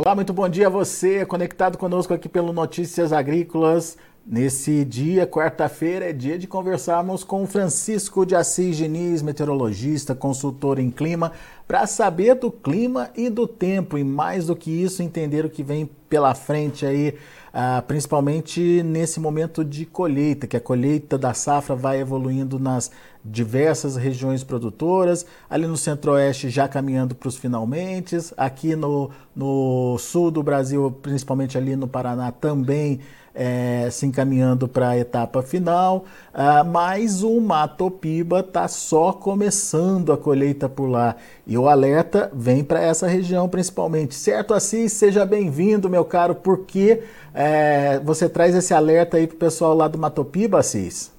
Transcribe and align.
Olá, 0.00 0.14
muito 0.14 0.32
bom 0.32 0.48
dia 0.48 0.68
a 0.68 0.70
você, 0.70 1.26
conectado 1.26 1.76
conosco 1.76 2.14
aqui 2.14 2.28
pelo 2.28 2.52
Notícias 2.52 3.12
Agrícolas. 3.12 3.98
Nesse 4.24 4.84
dia, 4.84 5.26
quarta-feira, 5.26 6.10
é 6.10 6.12
dia 6.12 6.38
de 6.38 6.46
conversarmos 6.46 7.24
com 7.24 7.44
Francisco 7.48 8.24
de 8.24 8.36
Assis 8.36 8.76
Diniz, 8.76 9.22
meteorologista, 9.22 10.14
consultor 10.14 10.78
em 10.78 10.88
clima, 10.88 11.32
para 11.66 11.84
saber 11.84 12.36
do 12.36 12.48
clima 12.48 13.10
e 13.16 13.28
do 13.28 13.48
tempo 13.48 13.98
e 13.98 14.04
mais 14.04 14.46
do 14.46 14.54
que 14.54 14.70
isso, 14.70 15.02
entender 15.02 15.44
o 15.44 15.50
que 15.50 15.64
vem 15.64 15.90
pela 16.08 16.32
frente 16.32 16.86
aí, 16.86 17.16
ah, 17.52 17.82
principalmente 17.84 18.84
nesse 18.84 19.18
momento 19.18 19.64
de 19.64 19.84
colheita, 19.84 20.46
que 20.46 20.56
a 20.56 20.60
colheita 20.60 21.18
da 21.18 21.34
safra 21.34 21.74
vai 21.74 21.98
evoluindo 21.98 22.56
nas 22.56 22.88
diversas 23.30 23.96
regiões 23.96 24.42
produtoras, 24.42 25.26
ali 25.48 25.66
no 25.66 25.76
centro-oeste 25.76 26.48
já 26.48 26.66
caminhando 26.66 27.14
para 27.14 27.28
os 27.28 27.36
finalmente, 27.36 28.16
aqui 28.36 28.74
no, 28.74 29.10
no 29.34 29.96
sul 29.98 30.30
do 30.30 30.42
Brasil, 30.42 30.90
principalmente 31.02 31.56
ali 31.56 31.76
no 31.76 31.86
Paraná, 31.86 32.32
também 32.32 33.00
é, 33.38 33.88
se 33.90 34.04
encaminhando 34.04 34.66
para 34.66 34.88
a 34.90 34.98
etapa 34.98 35.42
final, 35.42 36.04
ah, 36.34 36.64
mas 36.64 37.22
o 37.22 37.40
Mato 37.40 37.88
Piba 37.88 38.40
está 38.40 38.66
só 38.66 39.12
começando 39.12 40.12
a 40.12 40.16
colheita 40.16 40.68
por 40.68 40.88
lá. 40.88 41.14
E 41.46 41.56
o 41.56 41.68
alerta 41.68 42.28
vem 42.34 42.64
para 42.64 42.82
essa 42.82 43.06
região 43.06 43.48
principalmente. 43.48 44.16
Certo, 44.16 44.54
Assis? 44.54 44.92
Seja 44.92 45.24
bem-vindo, 45.24 45.88
meu 45.88 46.04
caro. 46.04 46.34
Por 46.34 46.64
que 46.64 47.00
é, 47.32 48.00
você 48.00 48.28
traz 48.28 48.56
esse 48.56 48.74
alerta 48.74 49.16
aí 49.16 49.26
para 49.28 49.36
o 49.36 49.38
pessoal 49.38 49.72
lá 49.72 49.86
do 49.86 49.98
Mato 49.98 50.24
Piba, 50.24 50.58
Assis? 50.58 51.16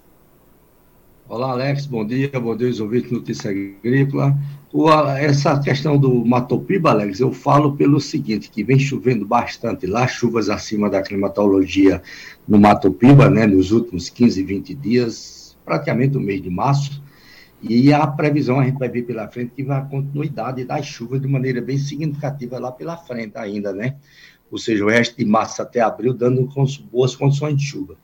Olá, 1.30 1.52
Alex, 1.52 1.86
bom 1.86 2.04
dia, 2.04 2.28
bom 2.40 2.58
dia, 2.58 2.68
os 2.68 2.80
ouvintes 2.80 3.12
Notícia 3.12 3.52
Agrícola. 3.52 4.36
O, 4.74 4.90
essa 4.92 5.60
questão 5.60 5.96
do 5.96 6.26
Matopiba, 6.26 6.90
Alex, 6.90 7.20
eu 7.20 7.32
falo 7.32 7.78
pelo 7.78 8.02
seguinte, 8.02 8.50
que 8.50 8.64
vem 8.64 8.80
chovendo 8.80 9.28
bastante 9.28 9.86
lá, 9.86 10.08
chuvas 10.08 10.50
acima 10.50 10.90
da 10.90 11.04
climatologia 11.04 12.02
no 12.48 12.60
Matopiba, 12.60 13.30
né, 13.30 13.46
nos 13.46 13.72
últimos 13.72 14.10
15, 14.10 14.42
20 14.42 14.74
dias, 14.74 15.56
praticamente 15.64 16.18
o 16.18 16.20
mês 16.20 16.42
de 16.42 16.50
março, 16.50 17.00
e 17.62 17.94
a 17.94 18.08
previsão 18.08 18.60
a 18.60 18.66
gente 18.66 18.80
vai 18.80 18.90
ver 18.90 19.04
pela 19.04 19.28
frente 19.28 19.52
que 19.56 19.64
vai 19.64 19.78
a 19.78 19.82
continuidade 19.82 20.66
das 20.66 20.88
chuvas 20.88 21.22
de 21.22 21.28
maneira 21.28 21.62
bem 21.62 21.78
significativa 21.78 22.58
lá 22.58 22.72
pela 22.72 22.98
frente 22.98 23.38
ainda, 23.38 23.72
né? 23.72 23.98
Ou 24.50 24.58
seja, 24.58 24.84
o 24.84 24.90
resto 24.90 25.16
de 25.16 25.26
março 25.26 25.62
até 25.62 25.80
abril 25.80 26.12
dando 26.12 26.50
boas 26.92 27.16
condições 27.16 27.56
de 27.56 27.64
chuva. 27.64 27.98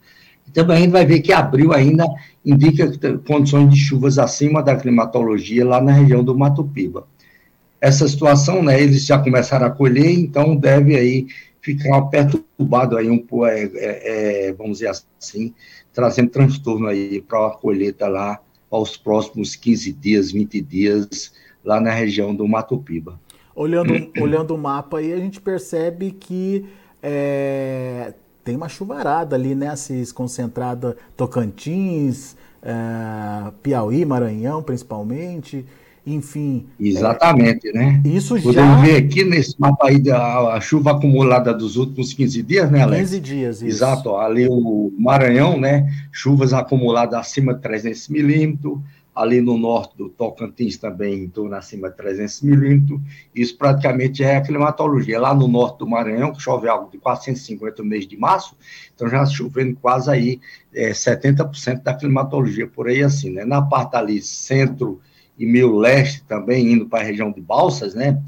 Também 0.54 0.78
a 0.78 0.80
gente 0.80 0.92
vai 0.92 1.06
ver 1.06 1.22
que 1.22 1.34
abril 1.34 1.74
ainda 1.74 2.06
indica 2.46 2.90
condições 3.26 3.70
de 3.70 3.78
chuvas 3.78 4.18
acima 4.18 4.64
da 4.64 4.76
climatologia 4.76 5.66
lá 5.66 5.82
na 5.82 5.92
região 5.92 6.24
do 6.24 6.38
Mato 6.38 6.64
Piba. 6.64 7.08
Essa 7.82 8.08
situação, 8.08 8.64
né, 8.64 8.82
eles 8.82 9.06
já 9.06 9.20
começaram 9.20 9.66
a 9.66 9.72
colher, 9.72 10.12
então 10.12 10.56
deve 10.56 10.96
aí 10.96 11.28
ficar 11.62 12.02
perturbado 12.04 12.98
aí 12.98 13.10
um 13.10 13.18
pouco, 13.18 13.48
é, 13.48 13.64
é, 13.64 14.48
é, 14.48 14.54
vamos 14.54 14.80
dizer 14.80 14.90
assim, 15.20 15.54
trazendo 15.92 16.30
transtorno 16.30 16.88
aí 16.88 17.22
para 17.22 17.48
a 17.48 17.52
colheita 17.52 18.08
lá 18.08 18.40
aos 18.70 18.96
próximos 18.96 19.56
15 19.56 19.92
dias, 19.94 20.32
20 20.32 20.62
dias, 20.62 21.34
lá 21.64 21.82
na 21.82 21.92
região 21.92 22.36
do 22.36 22.48
Mato 22.48 22.78
Piba. 22.78 23.20
Olhando, 23.56 23.94
olhando 24.22 24.54
o 24.54 24.58
mapa 24.58 25.00
aí, 25.00 25.14
a 25.14 25.18
gente 25.18 25.40
percebe 25.40 26.12
que 26.12 26.66
é, 27.02 28.14
tem 28.46 28.56
uma 28.56 28.70
chuvarada 28.70 29.36
ali, 29.36 29.56
né, 29.56 29.70
Assis, 29.70 30.12
concentrada 30.12 30.96
Tocantins, 31.18 32.38
é, 32.62 33.52
Piauí, 33.64 34.06
Maranhão, 34.06 34.62
principalmente, 34.62 35.66
enfim. 36.06 36.68
Exatamente, 36.80 37.68
é, 37.70 37.74
né? 37.74 38.02
Isso 38.06 38.36
Podemos 38.36 38.54
já... 38.54 38.62
Podemos 38.62 38.88
ver 38.88 38.98
aqui 38.98 39.24
nesse 39.24 39.60
mapa 39.60 39.88
aí 39.88 40.00
da 40.00 40.54
a 40.54 40.62
chuva 40.62 40.92
acumulada 40.92 41.52
dos 41.52 41.76
últimos 41.76 42.14
15 42.14 42.44
dias, 42.44 42.70
né, 42.70 42.84
Alex? 42.84 43.10
15 43.10 43.20
dias, 43.20 43.56
isso. 43.58 43.66
Exato, 43.66 44.10
ó, 44.10 44.22
ali 44.22 44.48
o 44.48 44.94
Maranhão, 44.96 45.60
né, 45.60 45.92
chuvas 46.12 46.54
acumuladas 46.54 47.20
acima 47.20 47.52
de 47.52 47.62
300 47.62 48.10
milímetros, 48.10 48.78
ali 49.16 49.40
no 49.40 49.58
norte 49.58 49.96
do 49.98 50.10
Tocantins 50.10 50.78
também 50.78 51.24
em 51.24 51.30
torno 51.30 51.56
acima 51.56 51.90
de 51.90 51.96
300 51.96 52.42
milímetros, 52.42 53.00
isso 53.34 53.58
praticamente 53.58 54.22
é 54.24 54.36
a 54.36 54.42
climatologia. 54.42 55.20
Lá 55.20 55.34
no 55.34 55.48
norte 55.48 55.80
do 55.80 55.88
Maranhão, 55.88 56.34
que 56.34 56.42
chove 56.42 56.68
algo 56.68 56.92
de 56.92 56.98
450 56.98 57.82
no 57.82 57.88
mês 57.88 58.06
de 58.06 58.18
março, 58.18 58.58
então 58.94 59.08
já 59.08 59.26
chovendo 59.26 59.78
quase 59.82 60.12
aí 60.12 60.42
é, 60.74 60.92
70% 60.92 61.82
da 61.82 61.94
climatologia, 61.94 62.68
por 62.68 62.90
aí 62.90 63.02
assim, 63.02 63.30
né? 63.30 63.46
Na 63.46 63.62
parte 63.62 63.96
ali 63.96 64.22
centro 64.22 65.00
e 65.38 65.46
meio 65.46 65.78
leste 65.78 66.24
também, 66.24 66.74
indo 66.74 66.86
para 66.86 67.00
a 67.00 67.08
região 67.08 67.32
de 67.32 67.40
Balsas, 67.40 67.96
né? 67.96 68.22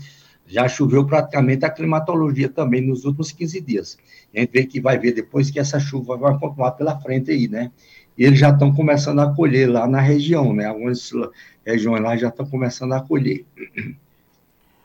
Já 0.47 0.67
choveu 0.67 1.05
praticamente 1.05 1.65
a 1.65 1.69
climatologia 1.69 2.47
também 2.47 2.81
nos 2.81 3.05
últimos 3.05 3.31
15 3.31 3.61
dias. 3.61 3.97
A 4.33 4.39
gente 4.39 4.51
vê 4.51 4.65
que 4.65 4.79
vai 4.79 4.97
ver 4.97 5.11
depois 5.11 5.51
que 5.51 5.59
essa 5.59 5.79
chuva 5.79 6.15
vai 6.15 6.37
continuar 6.39 6.71
pela 6.71 6.99
frente 6.99 7.31
aí, 7.31 7.47
né? 7.47 7.71
e 8.17 8.25
eles 8.25 8.39
já 8.39 8.49
estão 8.49 8.73
começando 8.73 9.19
a 9.19 9.33
colher 9.33 9.69
lá 9.69 9.87
na 9.87 10.01
região, 10.01 10.51
né? 10.51 10.65
Algumas 10.65 11.11
regiões 11.63 12.01
lá 12.01 12.17
já 12.17 12.29
estão 12.29 12.45
começando 12.45 12.93
a 12.93 13.01
colher. 13.01 13.45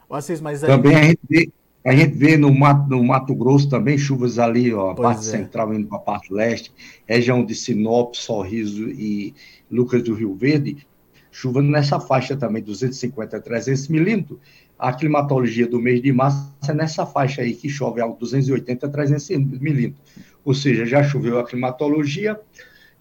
Vocês, 0.09 0.41
mas 0.41 0.63
aí... 0.63 0.69
Também 0.69 0.95
a 0.95 1.03
gente 1.05 1.21
vê, 1.29 1.49
a 1.83 1.97
gente 1.97 2.15
vê 2.15 2.37
no, 2.37 2.55
Mato, 2.55 2.91
no 2.91 3.03
Mato 3.03 3.35
Grosso 3.35 3.71
também 3.71 3.97
chuvas 3.97 4.39
ali, 4.39 4.73
ó, 4.75 4.91
a 4.91 4.95
parte 4.95 5.21
é. 5.21 5.23
central 5.23 5.73
indo 5.73 5.89
para 5.89 5.97
a 5.97 6.03
parte 6.03 6.33
leste, 6.33 6.71
região 7.07 7.43
de 7.43 7.55
Sinop, 7.55 8.15
Sorriso 8.15 8.91
e 8.91 9.35
Lucas 9.71 10.03
do 10.03 10.13
Rio 10.13 10.35
Verde, 10.35 10.87
chuva 11.31 11.63
nessa 11.63 11.99
faixa 11.99 12.37
também, 12.37 12.63
250 12.63 13.39
a 13.39 13.41
300 13.41 13.89
milímetros. 13.89 14.39
A 14.83 14.93
climatologia 14.93 15.65
do 15.65 15.79
mês 15.79 16.03
de 16.03 16.13
março 16.13 16.53
é 16.69 16.75
nessa 16.75 17.07
faixa 17.07 17.43
aí, 17.43 17.55
que 17.55 17.69
chove 17.69 18.01
algo 18.01 18.19
280 18.19 18.85
a 18.85 18.91
300 18.91 19.61
milímetros. 19.61 20.03
Ou 20.45 20.53
seja, 20.53 20.85
já 20.85 21.05
choveu 21.05 21.39
a 21.39 21.45
climatologia, 21.45 22.37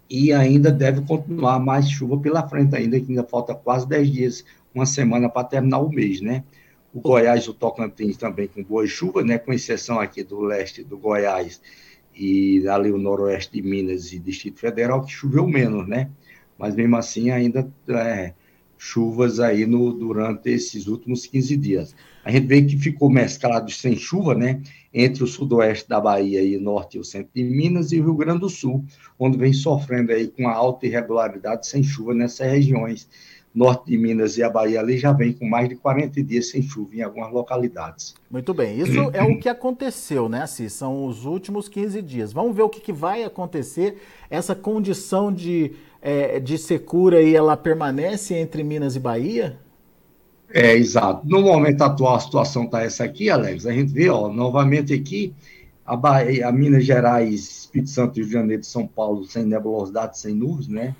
e 0.08 0.32
ainda 0.32 0.72
deve 0.72 1.02
continuar 1.02 1.58
mais 1.58 1.90
chuva 1.90 2.20
pela 2.20 2.48
frente 2.48 2.76
ainda, 2.76 3.00
que 3.00 3.10
ainda 3.10 3.24
falta 3.24 3.56
quase 3.56 3.88
10 3.88 4.12
dias, 4.12 4.46
uma 4.76 4.86
semana 4.86 5.28
para 5.28 5.48
terminar 5.48 5.80
o 5.80 5.90
mês, 5.90 6.22
né? 6.22 6.44
O 6.94 7.02
Goiás, 7.02 7.48
o 7.48 7.54
Tocantins 7.54 8.16
também 8.16 8.48
com 8.48 8.62
boa 8.62 8.86
chuva, 8.86 9.24
né? 9.24 9.40
Com 9.40 9.52
exceção 9.52 10.00
aqui 10.00 10.22
do 10.24 10.40
leste 10.42 10.84
do 10.84 11.00
Goiás 11.00 11.60
e 12.14 12.68
ali 12.68 12.92
o 12.92 12.98
noroeste 13.00 13.54
de 13.54 13.68
Minas 13.68 14.14
e 14.14 14.20
Distrito 14.20 14.60
Federal, 14.60 15.04
que 15.04 15.12
choveu 15.12 15.48
menos, 15.48 15.88
né? 15.88 16.12
Mas 16.60 16.76
mesmo 16.76 16.96
assim 16.96 17.32
ainda 17.32 17.68
é, 17.88 18.34
chuvas 18.84 19.40
aí 19.40 19.68
no, 19.68 19.94
durante 19.94 20.50
esses 20.50 20.88
últimos 20.88 21.28
15 21.28 21.56
dias. 21.56 21.96
A 22.26 22.32
gente 22.32 22.48
vê 22.48 22.64
que 22.64 22.76
ficou 22.76 23.12
mesclado 23.12 23.70
sem 23.70 23.96
chuva, 23.96 24.34
né, 24.34 24.60
entre 24.92 25.24
o 25.24 25.28
sudoeste 25.28 25.88
da 25.88 26.02
Bahia 26.02 26.42
e 26.42 26.58
norte 26.58 26.98
e 26.98 27.00
o 27.00 27.04
centro 27.04 27.30
de 27.36 27.44
Minas 27.44 27.92
e 27.92 28.00
o 28.00 28.06
Rio 28.06 28.16
Grande 28.16 28.40
do 28.40 28.50
Sul, 28.50 28.84
onde 29.20 29.38
vem 29.38 29.54
sofrendo 29.54 30.12
aí 30.12 30.28
com 30.28 30.48
a 30.48 30.54
alta 30.54 30.88
irregularidade 30.88 31.68
sem 31.68 31.84
chuva 31.84 32.16
nessas 32.16 32.50
regiões. 32.52 33.08
Norte 33.54 33.92
de 33.92 33.98
Minas 33.98 34.38
e 34.38 34.44
a 34.44 34.50
Bahia 34.50 34.80
ali 34.80 34.98
já 34.98 35.12
vem 35.12 35.34
com 35.34 35.46
mais 35.46 35.68
de 35.68 35.76
40 35.76 36.24
dias 36.24 36.50
sem 36.50 36.62
chuva 36.62 36.96
em 36.96 37.02
algumas 37.02 37.32
localidades. 37.32 38.16
Muito 38.30 38.54
bem, 38.54 38.80
isso 38.80 39.12
é 39.14 39.22
o 39.22 39.38
que 39.38 39.50
aconteceu, 39.50 40.30
né, 40.30 40.44
Assis? 40.44 40.72
São 40.72 41.06
os 41.06 41.26
últimos 41.26 41.68
15 41.68 42.02
dias. 42.02 42.32
Vamos 42.32 42.56
ver 42.56 42.62
o 42.62 42.70
que, 42.70 42.80
que 42.80 42.94
vai 42.94 43.24
acontecer. 43.26 43.98
Essa 44.30 44.56
condição 44.56 45.32
de 45.32 45.74
é, 46.02 46.40
de 46.40 46.58
secura 46.58 47.22
e 47.22 47.36
ela 47.36 47.56
permanece 47.56 48.36
entre 48.36 48.64
Minas 48.64 48.96
e 48.96 49.00
Bahia? 49.00 49.60
É, 50.54 50.76
exato. 50.76 51.26
No 51.26 51.42
momento 51.42 51.82
atual, 51.82 52.16
a 52.16 52.20
situação 52.20 52.66
está 52.66 52.82
essa 52.82 53.04
aqui, 53.04 53.30
Alex. 53.30 53.66
A 53.66 53.72
gente 53.72 53.94
vê, 53.94 54.10
ó, 54.10 54.28
novamente 54.28 54.94
aqui, 54.94 55.34
a, 55.86 55.96
Bahia, 55.96 56.48
a 56.48 56.52
Minas 56.52 56.86
Gerais, 56.86 57.60
Espírito 57.60 57.90
Santo, 57.90 58.16
Rio 58.16 58.26
de 58.26 58.34
Janeiro, 58.34 58.64
São 58.64 58.86
Paulo, 58.86 59.24
sem 59.26 59.46
nebulosidade, 59.46 60.18
sem 60.18 60.36
nuvens, 60.36 60.68
né? 60.68 60.96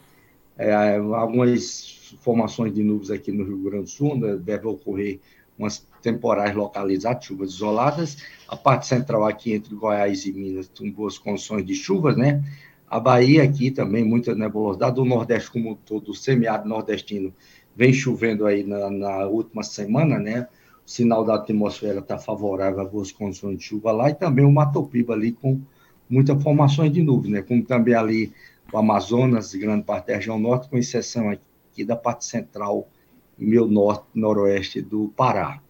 É, 0.58 0.96
algumas 0.96 2.16
formações 2.22 2.74
de 2.74 2.84
nuvens 2.84 3.10
aqui 3.10 3.32
no 3.32 3.44
Rio 3.44 3.58
Grande 3.58 3.84
do 3.86 3.90
Sul, 3.90 4.18
né? 4.18 4.36
deve 4.36 4.68
ocorrer 4.68 5.20
umas 5.58 5.86
temporais 6.02 6.56
localizadas, 6.56 7.26
chuvas 7.26 7.52
isoladas. 7.52 8.18
A 8.48 8.56
parte 8.56 8.86
central 8.88 9.26
aqui 9.26 9.54
entre 9.54 9.74
Goiás 9.76 10.26
e 10.26 10.32
Minas, 10.32 10.70
com 10.78 10.90
boas 10.92 11.18
condições 11.18 11.66
de 11.66 11.74
chuvas, 11.74 12.16
né? 12.16 12.44
A 12.92 13.00
Bahia 13.00 13.42
aqui 13.44 13.72
também, 13.72 14.04
muita 14.04 14.36
nebulosidade. 14.36 15.00
O 15.00 15.06
Nordeste 15.06 15.50
como 15.50 15.78
todo, 15.78 16.12
o 16.12 16.14
semiárido 16.14 16.68
nordestino, 16.68 17.34
vem 17.74 17.94
chovendo 17.94 18.46
aí 18.46 18.66
na, 18.66 18.90
na, 18.90 19.28
última 19.28 19.64
semana, 19.64 20.20
né? 20.20 20.46
O 20.86 20.92
sinal 20.92 21.24
da 21.24 21.36
atmosfera 21.36 22.00
está 22.00 22.18
favorável 22.18 22.82
a 22.82 22.84
boas 22.84 23.10
condições 23.10 23.60
de 23.60 23.64
chuva 23.64 23.94
lá. 23.94 24.10
E 24.10 24.14
também 24.14 24.44
o 24.44 24.52
Mato 24.52 24.84
Piba 24.84 25.14
ali 25.14 25.32
com 25.32 25.62
muitas 26.10 26.44
formações 26.44 26.92
de 26.92 27.02
nuvens, 27.02 27.32
né? 27.32 27.42
Como 27.42 27.64
também 27.64 27.94
ali 27.94 28.34
o 28.74 28.78
Amazonas, 28.78 29.56
grande 29.56 29.86
parte 29.86 30.08
da 30.08 30.16
região 30.16 30.38
norte, 30.38 30.68
com 30.68 30.78
exceção 30.78 31.30
aqui 31.30 31.86
da 31.86 31.96
parte 31.96 32.26
central 32.26 32.90
meio 33.38 33.68
norte, 33.68 34.04
noroeste 34.14 34.82
do 34.82 35.08
Pará. 35.16 35.62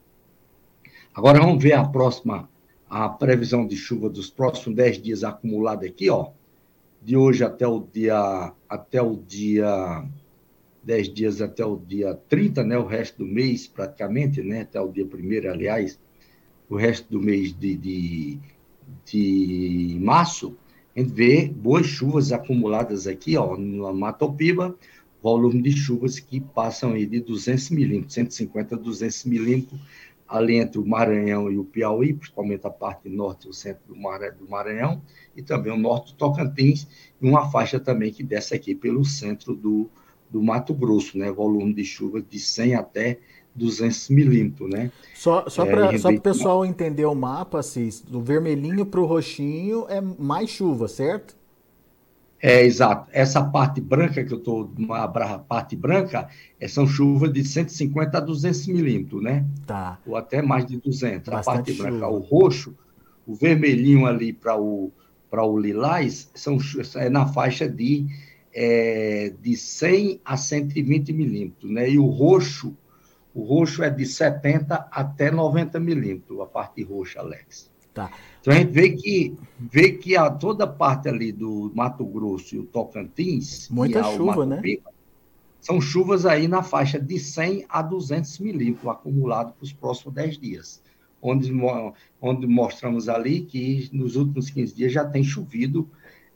Agora 1.13 1.39
vamos 1.39 1.61
ver 1.61 1.73
a 1.73 1.83
próxima, 1.83 2.49
a 2.89 3.07
previsão 3.07 3.67
de 3.67 3.75
chuva 3.75 4.09
dos 4.09 4.31
próximos 4.31 4.75
10 4.75 4.99
dias 5.03 5.23
acumulada 5.23 5.85
aqui, 5.85 6.09
ó 6.09 6.31
de 7.01 7.17
hoje 7.17 7.43
até 7.43 7.67
o 7.67 7.79
dia 7.79 8.53
até 8.69 9.01
o 9.01 9.15
dia 9.15 10.05
10 10.83 11.13
dias 11.13 11.41
até 11.41 11.65
o 11.65 11.77
dia 11.77 12.15
30, 12.29 12.63
né, 12.63 12.77
o 12.77 12.85
resto 12.85 13.19
do 13.19 13.25
mês 13.25 13.67
praticamente, 13.67 14.41
né, 14.41 14.61
até 14.61 14.79
o 14.79 14.91
dia 14.91 15.05
1 15.05 15.49
aliás, 15.49 15.99
o 16.69 16.75
resto 16.75 17.09
do 17.11 17.19
mês 17.21 17.53
de, 17.53 17.75
de, 17.75 18.39
de 19.05 19.97
março, 19.99 20.55
a 20.95 20.99
gente 20.99 21.13
vê 21.13 21.47
boas 21.47 21.85
chuvas 21.85 22.31
acumuladas 22.31 23.07
aqui, 23.07 23.37
ó, 23.37 23.55
no 23.57 23.93
Matopiba, 23.93 24.75
volume 25.21 25.61
de 25.61 25.71
chuvas 25.71 26.19
que 26.19 26.39
passam 26.39 26.93
aí 26.93 27.05
de 27.05 27.19
200 27.19 27.69
milímetros, 27.69 28.13
150 28.15 28.75
a 28.75 28.77
200 28.77 29.25
milímetros, 29.25 29.79
ali 30.31 30.55
entre 30.55 30.79
o 30.79 30.87
Maranhão 30.87 31.51
e 31.51 31.57
o 31.57 31.63
Piauí, 31.65 32.13
principalmente 32.13 32.65
a 32.65 32.69
parte 32.69 33.09
norte 33.09 33.47
e 33.47 33.49
o 33.49 33.53
centro 33.53 33.81
do, 33.87 33.93
do 33.93 34.49
Maranhão, 34.49 35.01
e 35.35 35.43
também 35.43 35.73
o 35.73 35.77
norte 35.77 36.13
do 36.13 36.17
Tocantins, 36.17 36.87
e 37.21 37.27
uma 37.27 37.51
faixa 37.51 37.79
também 37.79 38.13
que 38.13 38.23
desce 38.23 38.55
aqui 38.55 38.73
pelo 38.73 39.03
centro 39.03 39.53
do, 39.53 39.89
do 40.29 40.41
Mato 40.41 40.73
Grosso, 40.73 41.17
né? 41.17 41.29
Volume 41.29 41.73
de 41.73 41.83
chuva 41.83 42.21
de 42.21 42.39
100 42.39 42.75
até 42.75 43.19
200 43.53 44.09
milímetros, 44.09 44.69
né? 44.69 44.89
Só, 45.13 45.49
só 45.49 45.65
é, 45.65 45.69
para 45.69 46.09
o 46.09 46.21
pessoal 46.21 46.65
entender 46.65 47.05
o 47.05 47.13
mapa, 47.13 47.59
Assis, 47.59 47.99
do 47.99 48.21
vermelhinho 48.21 48.85
para 48.85 49.01
o 49.01 49.05
roxinho 49.05 49.85
é 49.89 49.99
mais 49.99 50.49
chuva, 50.49 50.87
certo? 50.87 51.35
É, 52.41 52.63
exato. 52.63 53.07
Essa 53.13 53.43
parte 53.43 53.79
branca 53.79 54.23
que 54.23 54.33
eu 54.33 54.39
estou, 54.39 54.73
a 54.89 55.07
parte 55.37 55.75
branca, 55.75 56.27
é, 56.59 56.67
são 56.67 56.87
chuvas 56.87 57.31
de 57.31 57.43
150 57.45 58.17
a 58.17 58.21
200 58.21 58.67
milímetros, 58.67 59.21
né? 59.21 59.45
Tá. 59.67 59.99
Ou 60.07 60.15
até 60.15 60.41
mais 60.41 60.65
de 60.65 60.77
200. 60.77 61.29
Bastante 61.29 61.31
a 61.31 61.53
parte 61.53 61.73
chuva. 61.73 61.89
branca, 61.89 62.07
o 62.07 62.17
roxo, 62.17 62.75
o 63.27 63.35
vermelhinho 63.35 64.07
ali 64.07 64.33
para 64.33 64.59
o, 64.59 64.91
o 65.31 65.59
lilás, 65.59 66.31
são, 66.33 66.57
é 66.95 67.09
na 67.09 67.27
faixa 67.27 67.69
de, 67.69 68.07
é, 68.51 69.33
de 69.39 69.55
100 69.55 70.21
a 70.25 70.35
120 70.35 71.13
milímetros, 71.13 71.69
né? 71.71 71.91
E 71.91 71.99
o 71.99 72.07
roxo, 72.07 72.75
o 73.35 73.43
roxo 73.43 73.83
é 73.83 73.89
de 73.91 74.05
70 74.05 74.87
até 74.91 75.29
90 75.29 75.79
milímetros, 75.79 76.39
a 76.39 76.47
parte 76.47 76.81
roxa, 76.81 77.19
Alex. 77.19 77.69
Tá. 77.93 78.11
Então 78.39 78.53
a 78.53 78.57
gente 78.57 78.71
vê 78.71 78.89
que, 78.91 79.35
vê 79.59 79.91
que 79.91 80.15
a, 80.15 80.29
toda 80.29 80.63
a 80.63 80.67
parte 80.67 81.09
ali 81.09 81.31
do 81.31 81.71
Mato 81.75 82.05
Grosso 82.05 82.55
e 82.55 82.59
o 82.59 82.65
Tocantins. 82.65 83.69
Muita 83.69 84.03
chuva, 84.03 84.45
né? 84.45 84.61
Pipa, 84.61 84.91
são 85.59 85.79
chuvas 85.79 86.25
aí 86.25 86.47
na 86.47 86.63
faixa 86.63 86.99
de 86.99 87.19
100 87.19 87.65
a 87.69 87.81
200 87.81 88.39
milímetros 88.39 88.87
acumulado 88.87 89.53
para 89.53 89.63
os 89.63 89.71
próximos 89.71 90.15
10 90.15 90.37
dias. 90.39 90.81
Onde, 91.21 91.53
onde 92.19 92.47
mostramos 92.47 93.07
ali 93.07 93.41
que 93.41 93.87
nos 93.93 94.15
últimos 94.15 94.49
15 94.49 94.73
dias 94.73 94.91
já 94.91 95.05
tem 95.05 95.23
chovido 95.23 95.87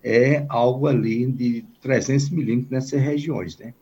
é, 0.04 0.46
algo 0.48 0.86
ali 0.86 1.26
de 1.26 1.66
300 1.82 2.30
milímetros 2.30 2.70
nessas 2.70 3.02
regiões, 3.02 3.58
né? 3.58 3.74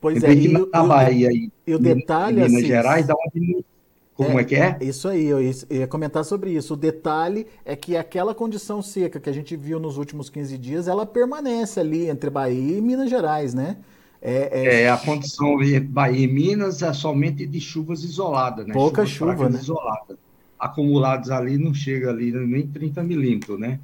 Pois 0.00 0.22
é, 0.22 0.32
e, 0.32 0.46
na 0.46 0.84
Bahia 0.84 1.28
e, 1.32 1.50
e 1.66 1.74
o 1.74 1.78
detalhe, 1.80 2.36
Minas 2.36 2.54
assim, 2.54 2.66
Gerais 2.66 3.06
dá 3.08 3.14
uma 3.16 3.30
diminuição 3.34 3.77
como 4.18 4.36
é, 4.36 4.42
é, 4.42 4.44
que 4.44 4.56
é? 4.56 4.76
Isso 4.80 5.06
aí, 5.06 5.26
eu 5.26 5.40
ia 5.40 5.86
comentar 5.86 6.24
sobre 6.24 6.50
isso. 6.50 6.74
O 6.74 6.76
detalhe 6.76 7.46
é 7.64 7.76
que 7.76 7.96
aquela 7.96 8.34
condição 8.34 8.82
seca 8.82 9.20
que 9.20 9.30
a 9.30 9.32
gente 9.32 9.56
viu 9.56 9.78
nos 9.78 9.96
últimos 9.96 10.28
15 10.28 10.58
dias, 10.58 10.88
ela 10.88 11.06
permanece 11.06 11.78
ali 11.78 12.08
entre 12.08 12.28
Bahia 12.28 12.78
e 12.78 12.80
Minas 12.80 13.08
Gerais, 13.08 13.54
né? 13.54 13.76
É, 14.20 14.48
é... 14.50 14.82
é 14.82 14.90
a 14.90 14.96
condição 14.96 15.62
entre 15.62 15.78
Bahia 15.78 16.24
e 16.24 16.26
Minas 16.26 16.82
é 16.82 16.92
somente 16.92 17.46
de 17.46 17.60
chuvas 17.60 18.02
isoladas, 18.02 18.66
né? 18.66 18.74
Pouca 18.74 19.06
chuvas 19.06 19.36
chuva, 19.36 19.50
né? 19.50 19.58
Isoladas. 19.60 20.16
Acumulados 20.58 21.30
ali 21.30 21.56
não 21.56 21.72
chega 21.72 22.10
ali 22.10 22.32
nem 22.32 22.66
30 22.66 23.04
milímetros, 23.04 23.56
né? 23.56 23.78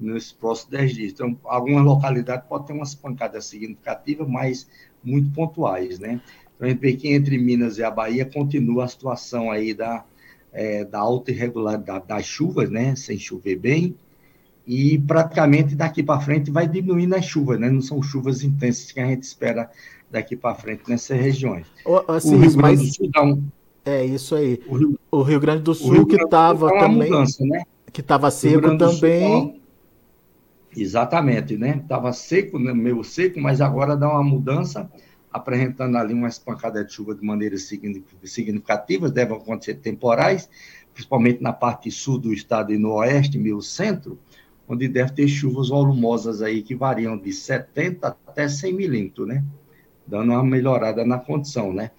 Nesses 0.00 0.32
próximos 0.32 0.70
10 0.70 0.94
dias. 0.94 1.12
Então, 1.12 1.38
algumas 1.44 1.84
localidades 1.84 2.48
podem 2.48 2.68
ter 2.68 2.72
umas 2.72 2.94
pancadas 2.94 3.44
significativas, 3.44 4.26
mas 4.26 4.66
muito 5.04 5.30
pontuais, 5.34 5.98
né? 5.98 6.22
Então, 6.56 6.66
a 6.66 6.70
gente 6.70 6.80
vê 6.80 6.92
que 6.94 7.08
entre 7.08 7.38
Minas 7.38 7.78
e 7.78 7.84
a 7.84 7.90
Bahia 7.90 8.24
continua 8.24 8.84
a 8.84 8.88
situação 8.88 9.50
aí 9.50 9.74
da, 9.74 10.04
é, 10.52 10.84
da 10.84 11.00
alta 11.00 11.30
irregularidade 11.30 12.06
das 12.06 12.24
chuvas, 12.24 12.70
né? 12.70 12.94
Sem 12.96 13.18
chover 13.18 13.56
bem. 13.56 13.94
E 14.66 14.98
praticamente 14.98 15.74
daqui 15.74 16.02
para 16.02 16.20
frente 16.20 16.50
vai 16.50 16.66
diminuindo 16.66 17.14
as 17.14 17.24
chuvas, 17.24 17.58
né? 17.60 17.68
Não 17.68 17.82
são 17.82 18.02
chuvas 18.02 18.42
intensas 18.42 18.90
que 18.92 19.00
a 19.00 19.06
gente 19.06 19.24
espera 19.24 19.70
daqui 20.10 20.36
para 20.36 20.54
frente 20.54 20.82
nessas 20.88 21.20
regiões. 21.20 21.66
assim, 22.08 22.34
o 22.34 22.38
Rio 22.38 22.56
Grande 22.56 22.86
do 22.86 22.94
Sul 22.94 23.10
dá 23.12 23.22
um. 23.22 23.42
É 23.84 24.04
isso 24.04 24.34
aí. 24.34 24.60
O 24.66 24.76
Rio, 24.76 24.98
o 25.10 25.22
Rio 25.22 25.40
Grande 25.40 25.62
do 25.62 25.74
Sul 25.74 26.06
que 26.06 26.16
estava 26.16 26.70
também. 26.78 27.10
Mudança, 27.10 27.44
né? 27.44 27.64
Que 27.92 28.00
estava 28.00 28.30
seco 28.30 28.78
também. 28.78 29.28
Sul, 29.28 29.60
exatamente, 30.74 31.56
né? 31.56 31.80
Estava 31.82 32.12
seco, 32.12 32.58
né? 32.58 32.72
meio 32.72 33.04
seco, 33.04 33.40
mas 33.40 33.60
agora 33.60 33.96
dá 33.96 34.08
uma 34.08 34.22
mudança 34.22 34.90
apresentando 35.34 35.98
ali 35.98 36.14
uma 36.14 36.28
espancada 36.28 36.84
de 36.84 36.92
chuva 36.92 37.12
de 37.12 37.26
maneira 37.26 37.56
significativa, 37.58 39.10
devem 39.10 39.36
acontecer 39.36 39.74
temporais, 39.74 40.48
principalmente 40.94 41.42
na 41.42 41.52
parte 41.52 41.90
sul 41.90 42.18
do 42.18 42.32
estado 42.32 42.72
e 42.72 42.78
no 42.78 42.92
oeste, 42.92 43.36
meio 43.36 43.60
centro, 43.60 44.16
onde 44.68 44.86
deve 44.86 45.10
ter 45.10 45.26
chuvas 45.26 45.70
volumosas 45.70 46.40
aí 46.40 46.62
que 46.62 46.76
variam 46.76 47.18
de 47.18 47.32
70 47.32 48.16
até 48.24 48.48
100 48.48 48.72
milímetros, 48.74 49.26
né? 49.26 49.44
Dando 50.06 50.30
uma 50.30 50.44
melhorada 50.44 51.04
na 51.04 51.18
condição, 51.18 51.72
né? 51.72 51.90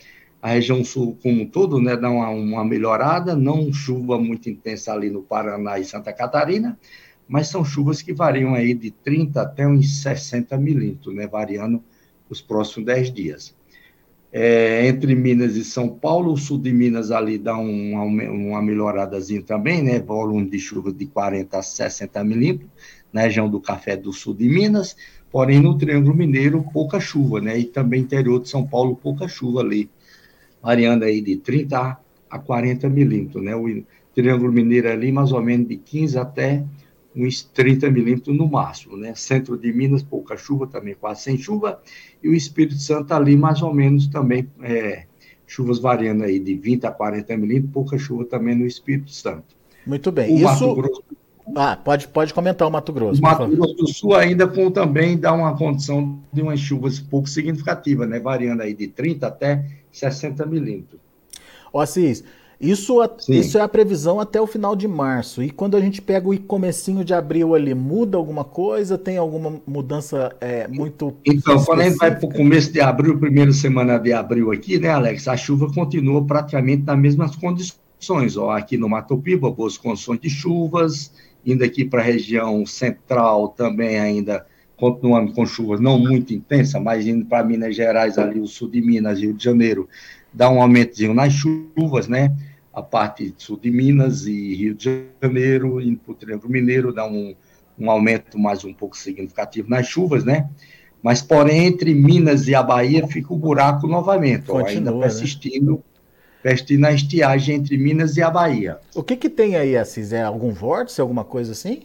A 0.42 0.52
região 0.52 0.82
sul, 0.86 1.18
como 1.22 1.42
um 1.42 1.46
todo, 1.46 1.82
né, 1.82 1.98
dá 1.98 2.10
uma, 2.10 2.30
uma 2.30 2.64
melhorada, 2.64 3.36
não 3.36 3.74
chuva 3.74 4.18
muito 4.18 4.50
intensa 4.50 4.94
ali 4.94 5.10
no 5.10 5.22
Paraná 5.22 5.78
e 5.78 5.84
Santa 5.84 6.14
Catarina, 6.14 6.80
mas 7.28 7.48
são 7.50 7.66
chuvas 7.66 8.02
que 8.02 8.14
variam 8.14 8.54
aí 8.54 8.74
de 8.74 8.92
30 8.92 9.42
até 9.42 9.68
uns 9.68 10.04
60 10.04 10.58
milímetros, 10.58 11.14
né? 11.14 11.28
Variando 11.28 11.84
os 12.30 12.42
próximos 12.42 12.86
10 12.86 13.14
dias. 13.14 13.56
É, 14.32 14.86
entre 14.88 15.16
Minas 15.16 15.56
e 15.56 15.64
São 15.64 15.88
Paulo, 15.88 16.34
o 16.34 16.38
sul 16.38 16.58
de 16.58 16.74
Minas 16.74 17.10
ali 17.10 17.38
dá 17.38 17.58
um, 17.58 17.94
uma, 17.94 18.04
uma 18.04 18.62
melhoradazinha 18.62 19.42
também, 19.42 19.82
né? 19.82 20.00
Volume 20.00 20.50
de 20.50 20.60
chuva 20.60 20.92
de 20.92 21.06
40 21.06 21.58
a 21.58 21.64
60 21.64 22.22
milímetros, 22.24 22.70
na 23.14 23.22
região 23.22 23.50
do 23.50 23.62
Café 23.62 23.96
do 23.96 24.12
sul 24.12 24.34
de 24.34 24.50
Minas, 24.50 24.98
porém 25.32 25.62
no 25.62 25.78
Triângulo 25.78 26.14
Mineiro, 26.14 26.66
pouca 26.74 27.00
chuva, 27.00 27.40
né? 27.40 27.58
E 27.58 27.64
também 27.64 28.02
interior 28.02 28.42
de 28.42 28.50
São 28.50 28.68
Paulo, 28.68 28.96
pouca 28.96 29.26
chuva 29.26 29.62
ali, 29.62 29.90
variando 30.62 31.06
aí 31.06 31.22
de 31.22 31.38
30 31.38 31.98
a 32.30 32.40
40 32.40 32.90
milímetros, 32.90 33.42
né? 33.42 33.56
O 33.56 33.84
Triângulo 34.14 34.52
Mineiro 34.52 34.90
ali, 34.90 35.14
mais 35.14 35.32
ou 35.32 35.42
menos 35.42 35.70
de 35.70 35.78
15 35.78 36.18
até 36.18 36.62
uns 37.16 37.44
30 37.44 37.90
milímetros 37.90 38.36
no 38.36 38.48
máximo, 38.48 38.98
né? 38.98 39.14
Centro 39.16 39.58
de 39.58 39.72
Minas, 39.72 40.04
pouca 40.04 40.36
chuva, 40.36 40.68
também 40.68 40.96
quase 40.96 41.22
sem 41.22 41.38
chuva, 41.38 41.82
e 42.22 42.28
o 42.28 42.34
Espírito 42.34 42.78
Santo 42.78 43.14
ali, 43.14 43.36
mais 43.38 43.62
ou 43.62 43.74
menos, 43.74 44.08
também, 44.08 44.50
é, 44.62 45.06
chuvas 45.48 45.80
variando 45.80 46.24
aí 46.24 46.40
de 46.40 46.56
20 46.56 46.86
a 46.86 46.92
40 46.92 47.38
milímetros, 47.38 47.74
pouca 47.74 47.98
chuva 47.98 48.26
também 48.26 48.56
no 48.56 48.66
Espírito 48.66 49.12
Santo. 49.12 49.56
Muito 49.86 50.12
bem. 50.12 50.34
O 50.34 50.36
Isso... 50.36 50.46
Mato 50.46 50.76
Grosso... 50.76 51.04
Ah, 51.56 51.76
pode, 51.76 52.08
pode 52.08 52.34
comentar 52.34 52.68
o 52.68 52.72
Mato 52.72 52.92
Grosso. 52.92 53.20
O 53.20 53.24
Mato 53.24 53.48
Grosso 53.48 53.76
do 53.76 53.88
Sul 53.88 54.16
ainda 54.16 54.48
com 54.48 54.72
também 54.72 55.16
dá 55.16 55.32
uma 55.32 55.56
condição 55.56 56.20
de 56.34 56.42
umas 56.42 56.60
chuvas 56.60 57.00
pouco 57.00 57.30
significativas, 57.30 58.10
né? 58.10 58.20
Variando 58.20 58.64
aí 58.64 58.74
de 58.74 58.88
30 58.88 59.28
até 59.28 59.64
60 59.92 60.44
milímetros. 60.48 61.00
Ó, 61.72 61.82
Assis, 61.82 62.24
isso, 62.60 62.98
isso 63.28 63.58
é 63.58 63.62
a 63.62 63.68
previsão 63.68 64.20
até 64.20 64.40
o 64.40 64.48
final 64.48 64.76
de 64.76 64.88
março. 64.88 65.44
E 65.44 65.50
quando 65.50 65.76
a 65.76 65.82
gente 65.82 66.02
pega 66.02 66.30
o 66.30 66.40
comecinho 66.40 67.04
de 67.04 67.14
abril 67.14 67.54
ali, 67.54 67.74
muda 67.74 68.18
alguma 68.18 68.44
coisa? 68.44 68.98
Tem 68.98 69.18
alguma 69.18 69.62
mudança 69.68 70.36
é, 70.40 70.68
muito. 70.68 71.14
Então, 71.26 71.56
específica? 71.56 71.66
quando 71.66 71.82
a 71.82 71.84
gente 71.84 71.98
vai 71.98 72.16
para 72.16 72.26
o 72.26 72.34
começo 72.34 72.72
de 72.72 72.80
abril, 72.80 73.20
primeira 73.20 73.52
semana 73.52 73.98
de 73.98 74.14
abril 74.14 74.52
aqui, 74.52 74.80
né, 74.80 74.90
Alex? 74.90 75.28
A 75.28 75.36
chuva 75.36 75.72
continua 75.74 76.24
praticamente 76.24 76.84
nas 76.84 76.98
mesmas 76.98 77.36
condições. 77.36 78.38
Ó, 78.38 78.52
aqui 78.52 78.78
no 78.78 78.88
Mato 78.88 79.18
Piba, 79.18 79.52
boas 79.52 79.78
condições 79.78 80.20
de 80.20 80.30
chuvas, 80.30 81.12
indo 81.46 81.64
aqui 81.64 81.84
para 81.84 82.02
a 82.02 82.06
região 82.06 82.66
central 82.66 83.50
também 83.50 84.00
ainda 84.00 84.46
continuando 84.78 85.32
com 85.34 85.46
chuvas 85.46 85.80
não 85.80 85.98
muito 85.98 86.34
intensas, 86.34 86.82
mas 86.82 87.08
indo 87.08 87.26
para 87.26 87.44
Minas 87.44 87.76
Gerais, 87.76 88.18
ali 88.18 88.40
o 88.40 88.48
sul 88.48 88.70
de 88.70 88.82
Minas, 88.82 89.20
Rio 89.20 89.34
de 89.34 89.44
Janeiro, 89.44 89.88
dá 90.36 90.50
um 90.50 90.62
aumentozinho 90.62 91.14
nas 91.14 91.34
chuvas, 91.34 92.08
né? 92.08 92.36
A 92.74 92.82
parte 92.82 93.34
sul 93.38 93.58
de 93.58 93.72
Minas 93.72 94.26
e 94.28 94.54
Rio 94.54 94.76
de 94.76 95.06
Janeiro, 95.22 95.80
indo 95.80 95.98
para 95.98 96.12
o 96.12 96.16
Triângulo 96.16 96.52
Mineiro, 96.52 96.94
dá 96.94 97.08
um, 97.08 97.34
um 97.80 97.90
aumento 97.90 98.38
mais 98.38 98.66
um 98.66 98.74
pouco 98.74 98.98
significativo 98.98 99.70
nas 99.70 99.88
chuvas, 99.88 100.26
né? 100.26 100.50
Mas, 101.02 101.22
porém, 101.22 101.68
entre 101.68 101.94
Minas 101.94 102.48
e 102.48 102.56
a 102.56 102.62
Bahia 102.62 103.08
fica 103.08 103.34
o 103.34 103.38
buraco 103.38 103.88
novamente, 103.88 104.48
Continua, 104.48 104.64
ó, 104.64 104.68
ainda 104.68 104.92
né? 104.92 105.00
persistindo, 105.00 105.72
né? 105.72 105.80
persistindo 106.44 106.86
a 106.86 106.92
estiagem 106.92 107.56
entre 107.56 107.78
Minas 107.78 108.18
e 108.18 108.22
a 108.22 108.30
Bahia. 108.30 108.80
O 108.94 109.04
que, 109.04 109.16
que 109.16 109.30
tem 109.30 109.56
aí, 109.56 109.78
Assis? 109.78 110.12
É 110.12 110.24
algum 110.24 110.52
vórtice, 110.52 111.00
alguma 111.00 111.24
coisa 111.24 111.54
assim? 111.54 111.84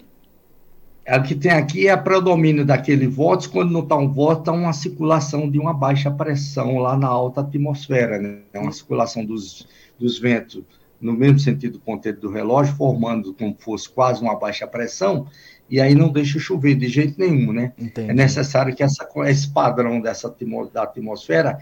O 1.19 1.23
que 1.23 1.35
tem 1.35 1.50
aqui 1.50 1.88
é 1.88 1.90
a 1.90 1.99
predomínio 1.99 2.64
daquele 2.64 3.07
vórtice, 3.07 3.49
quando 3.49 3.73
não 3.73 3.81
está 3.81 3.97
um 3.97 4.09
vórtice, 4.12 4.43
está 4.43 4.52
uma 4.52 4.73
circulação 4.73 5.50
de 5.50 5.59
uma 5.59 5.75
baixa 5.75 6.11
pressão 6.11 6.79
lá 6.79 6.97
na 6.97 7.09
alta 7.09 7.40
atmosfera, 7.40 8.19
né? 8.19 8.38
É 8.52 8.59
uma 8.61 8.71
circulação 8.71 9.25
dos, 9.25 9.67
dos 9.99 10.19
ventos 10.19 10.62
no 11.00 11.14
mesmo 11.14 11.38
sentido 11.38 11.75
do 11.75 11.81
ponteiro 11.81 12.21
do 12.21 12.31
relógio, 12.31 12.76
formando 12.76 13.33
como 13.35 13.57
fosse 13.59 13.88
quase 13.88 14.21
uma 14.21 14.38
baixa 14.38 14.67
pressão, 14.67 15.26
e 15.69 15.81
aí 15.81 15.95
não 15.95 16.11
deixa 16.11 16.38
chover 16.38 16.75
de 16.75 16.88
jeito 16.88 17.19
nenhum, 17.19 17.52
né? 17.52 17.73
Entendi. 17.79 18.11
É 18.11 18.14
necessário 18.14 18.75
que 18.75 18.83
essa, 18.83 19.09
esse 19.26 19.49
padrão 19.49 20.00
dessa 20.00 20.33
da 20.73 20.83
atmosfera 20.83 21.59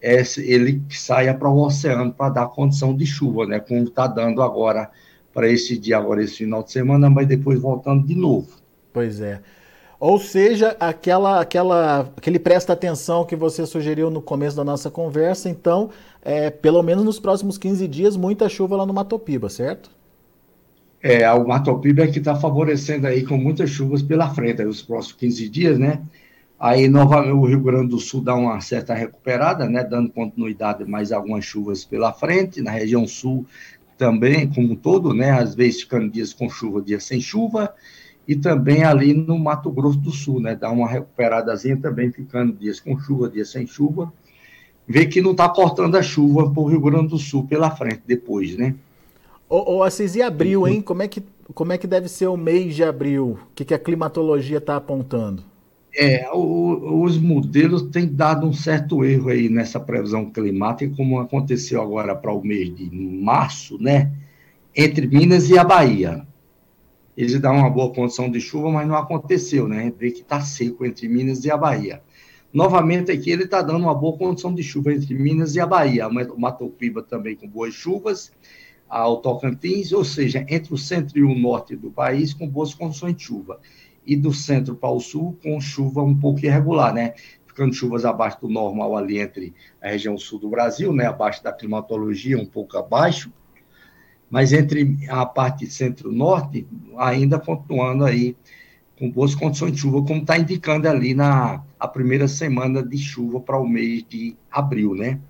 é, 0.00 0.22
ele 0.38 0.82
saia 0.90 1.32
para 1.32 1.48
o 1.48 1.64
oceano 1.64 2.12
para 2.12 2.28
dar 2.28 2.46
condição 2.48 2.94
de 2.94 3.06
chuva, 3.06 3.46
né? 3.46 3.60
Como 3.60 3.84
está 3.84 4.06
dando 4.06 4.42
agora 4.42 4.90
para 5.32 5.48
esse 5.48 5.78
dia 5.78 5.96
agora, 5.96 6.22
esse 6.22 6.38
final 6.38 6.62
de 6.62 6.72
semana, 6.72 7.08
mas 7.08 7.26
depois 7.26 7.58
voltando 7.58 8.06
de 8.06 8.14
novo. 8.14 8.61
Pois 8.92 9.20
é. 9.20 9.40
Ou 9.98 10.18
seja, 10.18 10.76
aquela, 10.80 11.40
aquela, 11.40 12.00
aquele 12.16 12.38
presta 12.38 12.72
atenção 12.72 13.24
que 13.24 13.36
você 13.36 13.64
sugeriu 13.64 14.10
no 14.10 14.20
começo 14.20 14.56
da 14.56 14.64
nossa 14.64 14.90
conversa, 14.90 15.48
então, 15.48 15.90
é, 16.22 16.50
pelo 16.50 16.82
menos 16.82 17.04
nos 17.04 17.20
próximos 17.20 17.56
15 17.56 17.86
dias, 17.86 18.16
muita 18.16 18.48
chuva 18.48 18.76
lá 18.76 18.84
no 18.84 18.92
Matopiba, 18.92 19.48
certo? 19.48 19.90
É, 21.00 21.30
o 21.32 21.46
Matopiba 21.46 22.02
é 22.02 22.08
que 22.08 22.18
está 22.18 22.34
favorecendo 22.34 23.06
aí 23.06 23.24
com 23.24 23.36
muitas 23.36 23.70
chuvas 23.70 24.02
pela 24.02 24.28
frente, 24.34 24.60
aí, 24.62 24.66
os 24.66 24.82
próximos 24.82 25.16
15 25.18 25.48
dias, 25.48 25.78
né? 25.78 26.00
Aí, 26.58 26.88
novamente, 26.88 27.32
o 27.32 27.44
Rio 27.44 27.60
Grande 27.60 27.88
do 27.88 27.98
Sul 27.98 28.22
dá 28.22 28.34
uma 28.34 28.60
certa 28.60 28.94
recuperada, 28.94 29.68
né? 29.68 29.82
Dando 29.82 30.10
continuidade 30.10 30.84
mais 30.84 31.10
algumas 31.10 31.44
chuvas 31.44 31.84
pela 31.84 32.12
frente, 32.12 32.60
na 32.60 32.70
região 32.70 33.06
sul 33.06 33.46
também, 33.98 34.48
como 34.48 34.72
um 34.72 34.76
todo, 34.76 35.12
né? 35.12 35.30
Às 35.30 35.54
vezes 35.54 35.82
ficando 35.82 36.08
dias 36.08 36.32
com 36.32 36.48
chuva, 36.48 36.80
dias 36.80 37.04
sem 37.04 37.20
chuva, 37.20 37.72
e 38.26 38.36
também 38.36 38.84
ali 38.84 39.12
no 39.12 39.38
Mato 39.38 39.70
Grosso 39.70 39.98
do 39.98 40.10
Sul, 40.10 40.40
né? 40.40 40.54
Dá 40.54 40.70
uma 40.70 40.88
recuperadazinha 40.88 41.76
também, 41.76 42.10
ficando 42.12 42.52
dias 42.52 42.78
com 42.78 42.98
chuva, 42.98 43.28
dias 43.28 43.50
sem 43.50 43.66
chuva. 43.66 44.12
Vê 44.86 45.06
que 45.06 45.20
não 45.20 45.32
está 45.32 45.48
cortando 45.48 45.96
a 45.96 46.02
chuva 46.02 46.50
para 46.50 46.62
o 46.62 46.66
Rio 46.66 46.80
Grande 46.80 47.08
do 47.08 47.18
Sul 47.18 47.46
pela 47.46 47.70
frente 47.70 48.02
depois, 48.06 48.56
né? 48.56 48.74
Ô, 49.48 49.76
ô 49.76 49.82
Assis, 49.82 50.14
e 50.14 50.22
abril, 50.22 50.66
hein? 50.66 50.80
Como 50.80 51.02
é, 51.02 51.08
que, 51.08 51.22
como 51.54 51.72
é 51.72 51.78
que 51.78 51.86
deve 51.86 52.08
ser 52.08 52.26
o 52.28 52.36
mês 52.36 52.74
de 52.74 52.84
abril? 52.84 53.38
O 53.50 53.54
que, 53.54 53.64
que 53.64 53.74
a 53.74 53.78
climatologia 53.78 54.58
está 54.58 54.76
apontando? 54.76 55.42
É, 55.94 56.26
o, 56.32 57.02
os 57.02 57.18
modelos 57.18 57.82
têm 57.82 58.06
dado 58.06 58.46
um 58.46 58.52
certo 58.52 59.04
erro 59.04 59.28
aí 59.28 59.48
nessa 59.48 59.78
previsão 59.78 60.30
climática, 60.30 60.94
como 60.96 61.20
aconteceu 61.20 61.82
agora 61.82 62.14
para 62.14 62.32
o 62.32 62.42
mês 62.42 62.74
de 62.74 62.88
março, 62.90 63.76
né? 63.80 64.10
Entre 64.74 65.06
Minas 65.06 65.50
e 65.50 65.58
a 65.58 65.64
Bahia 65.64 66.26
eles 67.16 67.38
dão 67.40 67.56
uma 67.56 67.70
boa 67.70 67.92
condição 67.92 68.30
de 68.30 68.40
chuva, 68.40 68.70
mas 68.70 68.88
não 68.88 68.96
aconteceu, 68.96 69.68
né? 69.68 69.92
Vê 69.98 70.10
que 70.10 70.20
está 70.20 70.40
seco 70.40 70.84
entre 70.84 71.08
Minas 71.08 71.44
e 71.44 71.50
a 71.50 71.56
Bahia. 71.56 72.02
Novamente 72.52 73.10
aqui 73.10 73.30
ele 73.30 73.44
está 73.44 73.62
dando 73.62 73.80
uma 73.80 73.94
boa 73.94 74.16
condição 74.16 74.54
de 74.54 74.62
chuva 74.62 74.92
entre 74.92 75.14
Minas 75.14 75.54
e 75.54 75.60
a 75.60 75.66
Bahia, 75.66 76.08
o 76.08 76.40
Mato 76.40 76.68
Piba 76.68 77.02
também 77.02 77.34
com 77.34 77.48
boas 77.48 77.74
chuvas, 77.74 78.32
ao 78.88 79.22
Tocantins, 79.22 79.92
ou 79.92 80.04
seja, 80.04 80.44
entre 80.48 80.74
o 80.74 80.78
centro 80.78 81.18
e 81.18 81.22
o 81.22 81.34
norte 81.34 81.74
do 81.74 81.90
país 81.90 82.34
com 82.34 82.46
boas 82.46 82.74
condições 82.74 83.16
de 83.16 83.22
chuva. 83.22 83.58
E 84.06 84.16
do 84.16 84.32
centro 84.32 84.74
para 84.74 84.90
o 84.90 85.00
sul 85.00 85.38
com 85.42 85.60
chuva 85.60 86.02
um 86.02 86.18
pouco 86.18 86.44
irregular, 86.44 86.92
né? 86.92 87.14
Ficando 87.46 87.72
chuvas 87.72 88.04
abaixo 88.04 88.40
do 88.40 88.48
normal 88.48 88.96
ali 88.96 89.18
entre 89.18 89.54
a 89.80 89.88
região 89.88 90.18
sul 90.18 90.38
do 90.38 90.50
Brasil, 90.50 90.92
né? 90.92 91.06
Abaixo 91.06 91.42
da 91.42 91.52
climatologia, 91.52 92.36
um 92.36 92.46
pouco 92.46 92.76
abaixo 92.76 93.32
mas 94.32 94.54
entre 94.54 94.96
a 95.10 95.26
parte 95.26 95.66
centro-norte, 95.66 96.66
ainda 96.96 97.38
continuando 97.38 98.02
aí 98.02 98.34
com 98.98 99.10
boas 99.10 99.34
condições 99.34 99.72
de 99.72 99.80
chuva, 99.80 100.02
como 100.06 100.22
está 100.22 100.38
indicando 100.38 100.88
ali 100.88 101.12
na 101.12 101.62
a 101.78 101.86
primeira 101.86 102.26
semana 102.26 102.82
de 102.82 102.96
chuva 102.96 103.40
para 103.40 103.58
o 103.58 103.68
mês 103.68 104.02
de 104.08 104.34
abril, 104.50 104.94
né? 104.94 105.20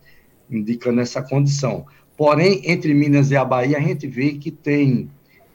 Indicando 0.49 1.01
essa 1.01 1.21
condição. 1.21 1.85
Porém, 2.17 2.63
entre 2.65 2.95
Minas 2.95 3.33
e 3.33 3.37
a 3.37 3.45
Bahia, 3.45 3.79
a 3.79 3.81
gente 3.81 4.07
vê 4.07 4.35
que 4.35 4.53
tem 4.53 5.11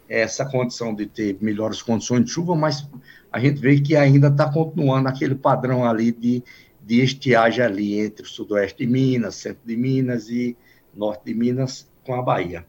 essa 0.10 0.46
condição 0.46 0.94
de 0.94 1.06
ter 1.06 1.38
melhores 1.40 1.82
condições 1.82 2.26
de 2.26 2.32
chuva, 2.32 2.54
mas 2.54 2.86
a 3.32 3.40
gente 3.40 3.62
vê 3.62 3.80
que 3.80 3.96
ainda 3.96 4.28
está 4.28 4.52
continuando 4.52 5.08
aquele 5.08 5.36
padrão 5.36 5.86
ali 5.86 6.12
de, 6.12 6.44
de 6.86 7.02
estiagem 7.02 7.64
ali 7.64 7.98
entre 7.98 8.26
o 8.26 8.30
sudoeste 8.30 8.86
de 8.86 8.92
Minas, 8.92 9.36
centro 9.36 9.62
de 9.66 9.78
Minas 9.78 10.28
e 10.28 10.58
norte 10.94 11.28
de 11.28 11.34
Minas 11.34 11.88
com 12.04 12.14
a 12.14 12.22
Bahia. 12.22 12.66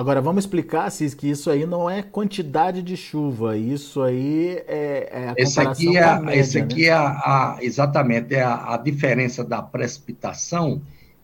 Agora, 0.00 0.22
vamos 0.22 0.44
explicar, 0.44 0.88
Cis, 0.88 1.12
que 1.12 1.28
isso 1.28 1.50
aí 1.50 1.66
não 1.66 1.90
é 1.90 2.02
quantidade 2.02 2.80
de 2.80 2.96
chuva, 2.96 3.58
isso 3.58 4.00
aí 4.00 4.62
é, 4.66 5.10
é 5.12 5.28
a 5.28 5.34
esse 5.36 5.60
aqui 5.60 5.94
é, 5.94 6.18
média, 6.18 6.40
Esse 6.40 6.58
aqui 6.58 6.82
né? 6.84 6.86
é 6.86 6.92
a, 6.92 7.06
a, 7.06 7.58
exatamente 7.60 8.34
é 8.34 8.40
a, 8.40 8.72
a, 8.72 8.76
diferença 8.78 9.44
da 9.44 9.60
precipitação 9.60 10.80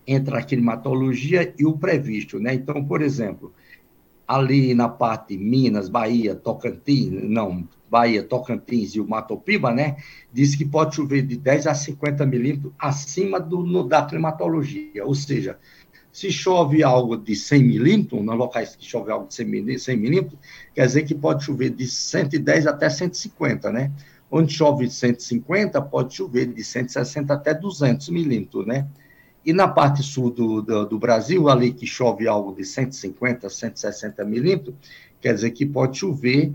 entre 0.07 0.37
a 0.37 0.43
climatologia 0.43 1.55
e 1.59 1.65
o 1.65 1.79
previsto, 1.79 2.39
né? 2.39 2.53
Então, 2.53 2.85
por 2.85 3.01
exemplo, 3.01 3.51
ali 4.29 4.75
na 4.75 4.91
parte 4.91 5.39
Minas, 5.39 5.89
Bahia, 5.89 6.35
Tocantins, 6.35 7.11
não, 7.31 7.67
Bahia, 7.91 8.23
Tocantins 8.23 8.95
e 8.95 9.01
o 9.01 9.09
Mato 9.09 9.39
Piba, 9.39 9.73
né? 9.73 9.97
Diz 10.31 10.55
que 10.55 10.67
pode 10.67 10.97
chover 10.97 11.23
de 11.23 11.39
10 11.39 11.67
a 11.67 11.75
50 11.75 12.27
milímetros 12.27 12.75
acima 12.79 13.41
do, 13.41 13.65
no, 13.65 13.89
da 13.89 14.05
climatologia, 14.05 15.03
ou 15.03 15.15
seja, 15.15 15.59
se 16.17 16.33
chove 16.33 16.83
algo 16.83 17.15
de 17.15 17.37
100 17.37 17.63
milímetros, 17.63 18.25
nos 18.25 18.39
locais 18.39 18.75
que 18.75 18.83
chove 18.83 19.13
algo 19.13 19.29
de 19.29 19.35
100 19.35 19.99
milímetros, 19.99 20.39
quer 20.75 20.87
dizer 20.87 21.03
que 21.03 21.15
pode 21.15 21.45
chover 21.45 21.69
de 21.69 21.87
110 21.87 22.67
até 22.67 22.89
150, 22.89 23.71
né? 23.71 23.93
Onde 24.31 24.51
chove 24.55 24.91
150, 24.91 25.83
pode 25.83 26.15
chover 26.15 26.47
de 26.47 26.65
160 26.65 27.35
até 27.35 27.53
200 27.53 28.09
milímetros, 28.09 28.67
né? 28.67 28.89
E 29.45 29.53
na 29.53 29.69
parte 29.69 30.03
sul 30.03 30.31
do, 30.31 30.63
do, 30.63 30.87
do, 30.87 30.99
Brasil, 30.99 31.51
ali 31.51 31.71
que 31.71 31.87
chove 31.87 32.27
algo 32.27 32.55
de 32.55 32.65
150, 32.65 33.51
160 33.51 34.25
milímetros, 34.25 34.75
quer 35.21 35.35
dizer 35.35 35.51
que 35.51 35.67
pode 35.67 35.99
chover 35.99 36.51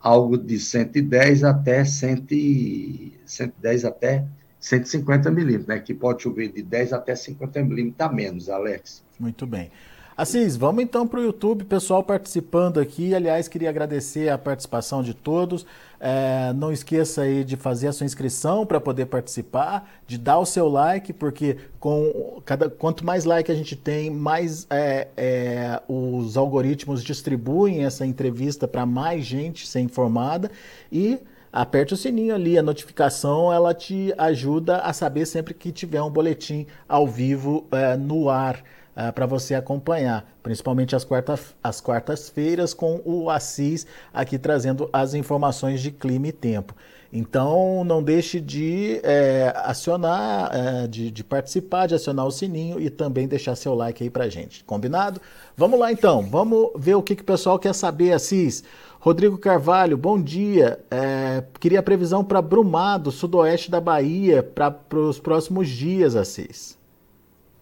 algo 0.00 0.36
de 0.36 0.58
110 0.58 1.44
até 1.44 1.84
100, 1.84 3.12
110 3.24 3.84
até 3.84 4.24
150 4.64 5.30
milímetros, 5.30 5.66
né? 5.66 5.78
Que 5.78 5.92
pode 5.92 6.22
chover 6.22 6.50
de 6.50 6.62
10 6.62 6.94
até 6.94 7.14
50 7.14 7.62
milímetros 7.62 8.00
a 8.00 8.10
menos, 8.10 8.48
Alex. 8.48 9.04
Muito 9.20 9.46
bem. 9.46 9.70
Assis, 10.16 10.56
vamos 10.56 10.82
então 10.82 11.06
para 11.06 11.20
o 11.20 11.22
YouTube, 11.22 11.64
pessoal 11.64 12.02
participando 12.02 12.80
aqui. 12.80 13.14
Aliás, 13.14 13.46
queria 13.46 13.68
agradecer 13.68 14.30
a 14.30 14.38
participação 14.38 15.02
de 15.02 15.12
todos. 15.12 15.66
É, 16.00 16.52
não 16.54 16.72
esqueça 16.72 17.22
aí 17.22 17.44
de 17.44 17.56
fazer 17.56 17.88
a 17.88 17.92
sua 17.92 18.06
inscrição 18.06 18.64
para 18.64 18.80
poder 18.80 19.06
participar, 19.06 19.90
de 20.06 20.16
dar 20.16 20.38
o 20.38 20.46
seu 20.46 20.66
like, 20.66 21.12
porque 21.12 21.58
com 21.78 22.40
cada, 22.44 22.70
quanto 22.70 23.04
mais 23.04 23.24
like 23.24 23.50
a 23.50 23.54
gente 23.54 23.76
tem, 23.76 24.08
mais 24.08 24.66
é, 24.70 25.08
é, 25.14 25.82
os 25.88 26.38
algoritmos 26.38 27.04
distribuem 27.04 27.84
essa 27.84 28.06
entrevista 28.06 28.66
para 28.66 28.86
mais 28.86 29.26
gente 29.26 29.66
ser 29.66 29.80
informada 29.80 30.50
e 30.90 31.18
aperte 31.54 31.94
o 31.94 31.96
sininho 31.96 32.34
ali, 32.34 32.58
a 32.58 32.62
notificação 32.62 33.52
ela 33.52 33.72
te 33.72 34.12
ajuda 34.18 34.78
a 34.78 34.92
saber 34.92 35.24
sempre 35.24 35.54
que 35.54 35.70
tiver 35.70 36.02
um 36.02 36.10
boletim 36.10 36.66
ao 36.88 37.06
vivo 37.06 37.64
é, 37.70 37.96
no 37.96 38.28
ar 38.28 38.60
uh, 38.96 39.12
para 39.12 39.26
você 39.26 39.54
acompanhar, 39.54 40.26
principalmente 40.42 40.94
as, 40.96 41.04
quarta, 41.04 41.38
as 41.62 41.80
quartas-feiras 41.80 42.74
com 42.74 43.00
o 43.04 43.30
Assis 43.30 43.86
aqui 44.12 44.38
trazendo 44.38 44.88
as 44.92 45.14
informações 45.14 45.80
de 45.80 45.90
clima 45.90 46.28
e 46.28 46.32
tempo. 46.32 46.74
Então 47.16 47.84
não 47.84 48.02
deixe 48.02 48.40
de 48.40 49.00
é, 49.04 49.52
acionar, 49.64 50.50
é, 50.52 50.86
de, 50.88 51.12
de, 51.12 51.22
participar, 51.22 51.86
de 51.86 51.94
acionar 51.94 52.26
o 52.26 52.30
sininho 52.32 52.80
e 52.80 52.90
também 52.90 53.28
deixar 53.28 53.54
seu 53.54 53.72
like 53.72 54.02
aí 54.02 54.10
pra 54.10 54.28
gente. 54.28 54.64
Combinado? 54.64 55.20
Vamos 55.56 55.78
lá 55.78 55.92
então, 55.92 56.22
vamos 56.22 56.70
ver 56.74 56.96
o 56.96 57.02
que, 57.02 57.14
que 57.14 57.22
o 57.22 57.24
pessoal 57.24 57.56
quer 57.56 57.72
saber, 57.72 58.12
Assis. 58.12 58.64
Rodrigo 58.98 59.38
Carvalho, 59.38 59.96
bom 59.96 60.20
dia. 60.20 60.80
É, 60.90 61.44
queria 61.60 61.82
previsão 61.84 62.24
para 62.24 62.42
Brumado, 62.42 63.12
sudoeste 63.12 63.70
da 63.70 63.80
Bahia, 63.80 64.42
para 64.42 64.74
os 64.98 65.20
próximos 65.20 65.68
dias, 65.68 66.16
Assis. 66.16 66.76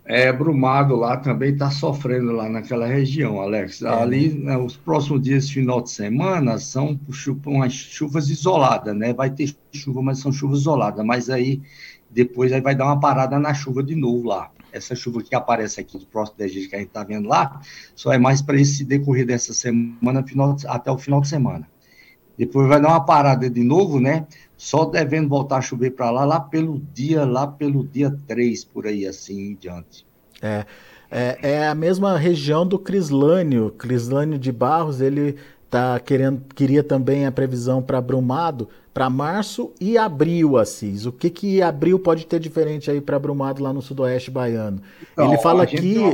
É, 0.05 0.33
Brumado 0.33 0.97
lá 0.97 1.17
também 1.17 1.53
está 1.53 1.71
sofrendo 1.71 2.33
lá 2.33 2.49
naquela 2.49 2.87
região, 2.87 3.41
Alex. 3.41 3.83
É. 3.83 3.89
Ali, 3.89 4.35
né, 4.35 4.57
os 4.57 4.77
próximos 4.77 5.23
dias, 5.23 5.49
final 5.49 5.81
de 5.81 5.91
semana, 5.91 6.59
são 6.59 6.99
umas 7.47 7.73
chuvas 7.73 8.29
isoladas, 8.29 8.97
né? 8.97 9.13
Vai 9.13 9.31
ter 9.31 9.55
chuva, 9.73 10.03
mas 10.03 10.19
são 10.19 10.33
chuvas 10.33 10.61
isoladas. 10.61 11.05
Mas 11.05 11.31
aí, 11.31 11.63
depois, 12.11 12.53
aí 12.53 12.61
vai 12.61 12.75
dar 12.75 12.87
uma 12.87 12.99
parada 12.99 13.39
na 13.39 13.55
chuva 13.55 13.83
de 13.83 13.95
novo 13.95 14.27
lá. 14.29 14.51
Essa 14.73 14.97
chuva 14.97 15.23
que 15.23 15.35
aparece 15.35 15.81
aqui 15.81 15.99
do 15.99 16.07
próximo 16.07 16.39
da 16.39 16.49
gente 16.49 16.69
que 16.69 16.75
a 16.75 16.79
gente 16.79 16.89
está 16.89 17.05
vendo 17.05 17.29
lá, 17.29 17.61
só 17.95 18.13
é 18.13 18.19
mais 18.19 18.43
para 18.43 18.61
esse 18.61 18.85
decorrer 18.85 19.27
dessa 19.27 19.55
semana, 19.55 20.25
final, 20.25 20.57
até 20.67 20.91
o 20.91 20.99
final 20.99 21.21
de 21.21 21.29
semana. 21.29 21.69
Depois 22.37 22.67
vai 22.67 22.81
dar 22.81 22.89
uma 22.89 23.05
parada 23.05 23.49
de 23.49 23.63
novo, 23.63 24.01
né? 24.01 24.27
Só 24.63 24.85
devendo 24.85 25.29
voltar 25.29 25.57
a 25.57 25.61
chover 25.61 25.91
para 25.91 26.09
lá, 26.09 26.25
lá 26.25 26.39
pelo 26.39 26.81
dia, 26.95 27.25
lá 27.25 27.49
pelo 27.49 27.85
dia 27.85 28.17
3, 28.29 28.63
por 28.63 28.87
aí, 28.87 29.05
assim 29.05 29.51
em 29.51 29.55
diante. 29.61 30.07
É, 30.41 30.65
é, 31.11 31.39
é 31.43 31.67
a 31.67 31.75
mesma 31.75 32.17
região 32.17 32.65
do 32.65 32.79
Crislânio. 32.79 33.73
Crislânio 33.73 34.39
de 34.39 34.53
Barros, 34.53 35.01
ele 35.01 35.35
tá 35.69 35.99
querendo, 35.99 36.43
queria 36.55 36.85
também 36.85 37.27
a 37.27 37.33
previsão 37.33 37.83
para 37.83 38.01
Brumado 38.01 38.69
para 38.95 39.11
março 39.11 39.73
e 39.81 39.99
abril, 39.99 40.57
Assis. 40.57 41.07
O 41.07 41.13
que 41.13 41.29
que 41.29 41.61
abril 41.61 41.99
pode 41.99 42.25
ter 42.25 42.39
diferente 42.39 42.89
aí 42.89 43.01
para 43.01 43.19
Brumado 43.19 43.61
lá 43.61 43.73
no 43.73 43.83
sudoeste 43.83 44.31
baiano? 44.31 44.81
Então, 45.13 45.27
ele 45.27 45.39
fala 45.39 45.67
que 45.67 45.75
ele... 45.75 46.05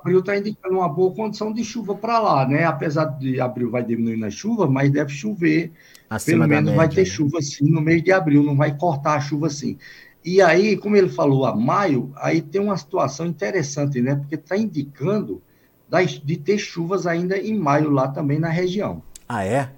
Abril 0.00 0.18
está 0.18 0.36
indicando 0.36 0.74
uma 0.74 0.88
boa 0.88 1.14
condição 1.14 1.52
de 1.52 1.62
chuva 1.62 1.94
para 1.94 2.18
lá, 2.18 2.48
né? 2.48 2.64
Apesar 2.64 3.04
de 3.04 3.40
abril 3.40 3.70
vai 3.70 3.84
diminuir 3.84 4.16
na 4.16 4.28
chuva, 4.28 4.66
mas 4.66 4.90
deve 4.90 5.12
chover. 5.12 5.72
Acima 6.14 6.46
Pelo 6.46 6.62
menos 6.62 6.76
vai 6.76 6.88
ter 6.88 7.00
né? 7.00 7.04
chuva 7.04 7.42
sim 7.42 7.68
no 7.68 7.80
mês 7.80 8.02
de 8.02 8.12
abril, 8.12 8.42
não 8.44 8.56
vai 8.56 8.76
cortar 8.76 9.14
a 9.14 9.20
chuva 9.20 9.48
assim. 9.48 9.76
E 10.24 10.40
aí, 10.40 10.76
como 10.76 10.96
ele 10.96 11.08
falou 11.08 11.44
a 11.44 11.54
maio, 11.54 12.12
aí 12.16 12.40
tem 12.40 12.60
uma 12.60 12.76
situação 12.76 13.26
interessante, 13.26 14.00
né? 14.00 14.14
Porque 14.14 14.36
está 14.36 14.56
indicando 14.56 15.42
de 16.24 16.36
ter 16.36 16.58
chuvas 16.58 17.06
ainda 17.06 17.36
em 17.36 17.58
maio 17.58 17.90
lá 17.90 18.08
também 18.08 18.38
na 18.38 18.48
região. 18.48 19.02
Ah, 19.28 19.44
é? 19.44 19.70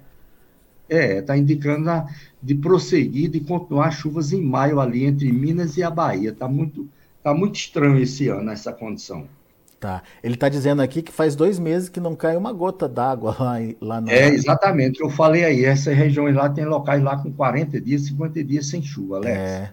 É, 0.89 1.19
está 1.19 1.35
indicando 1.35 1.89
a, 1.89 2.07
de 2.41 2.55
prosseguir, 2.55 3.29
de 3.29 3.39
continuar 3.39 3.91
chuvas 3.91 4.31
em 4.31 4.41
maio 4.41 4.79
ali 4.79 5.05
entre 5.05 5.31
Minas 5.31 5.75
e 5.75 5.83
a 5.83 5.89
Bahia. 5.89 6.29
Está 6.29 6.47
muito, 6.47 6.87
tá 7.21 7.33
muito 7.33 7.55
estranho 7.55 7.99
esse 7.99 8.27
ano 8.29 8.51
essa 8.51 8.71
condição. 8.71 9.27
Tá. 9.79 10.01
Ele 10.23 10.33
está 10.33 10.49
dizendo 10.49 10.81
aqui 10.81 11.03
que 11.03 11.11
faz 11.11 11.35
dois 11.35 11.59
meses 11.59 11.87
que 11.87 11.99
não 11.99 12.15
cai 12.15 12.35
uma 12.35 12.51
gota 12.51 12.89
d'água 12.89 13.35
lá, 13.39 13.57
lá 13.79 14.01
na. 14.01 14.11
É, 14.11 14.29
exatamente. 14.29 14.99
Eu 14.99 15.09
falei 15.09 15.43
aí, 15.43 15.65
essas 15.65 15.95
regiões 15.95 16.35
lá 16.35 16.49
tem 16.49 16.65
locais 16.65 17.01
lá 17.03 17.15
com 17.17 17.31
40 17.31 17.79
dias, 17.79 18.01
50 18.07 18.43
dias 18.43 18.67
sem 18.67 18.81
chuva, 18.81 19.17
Alex. 19.17 19.37
É. 19.37 19.71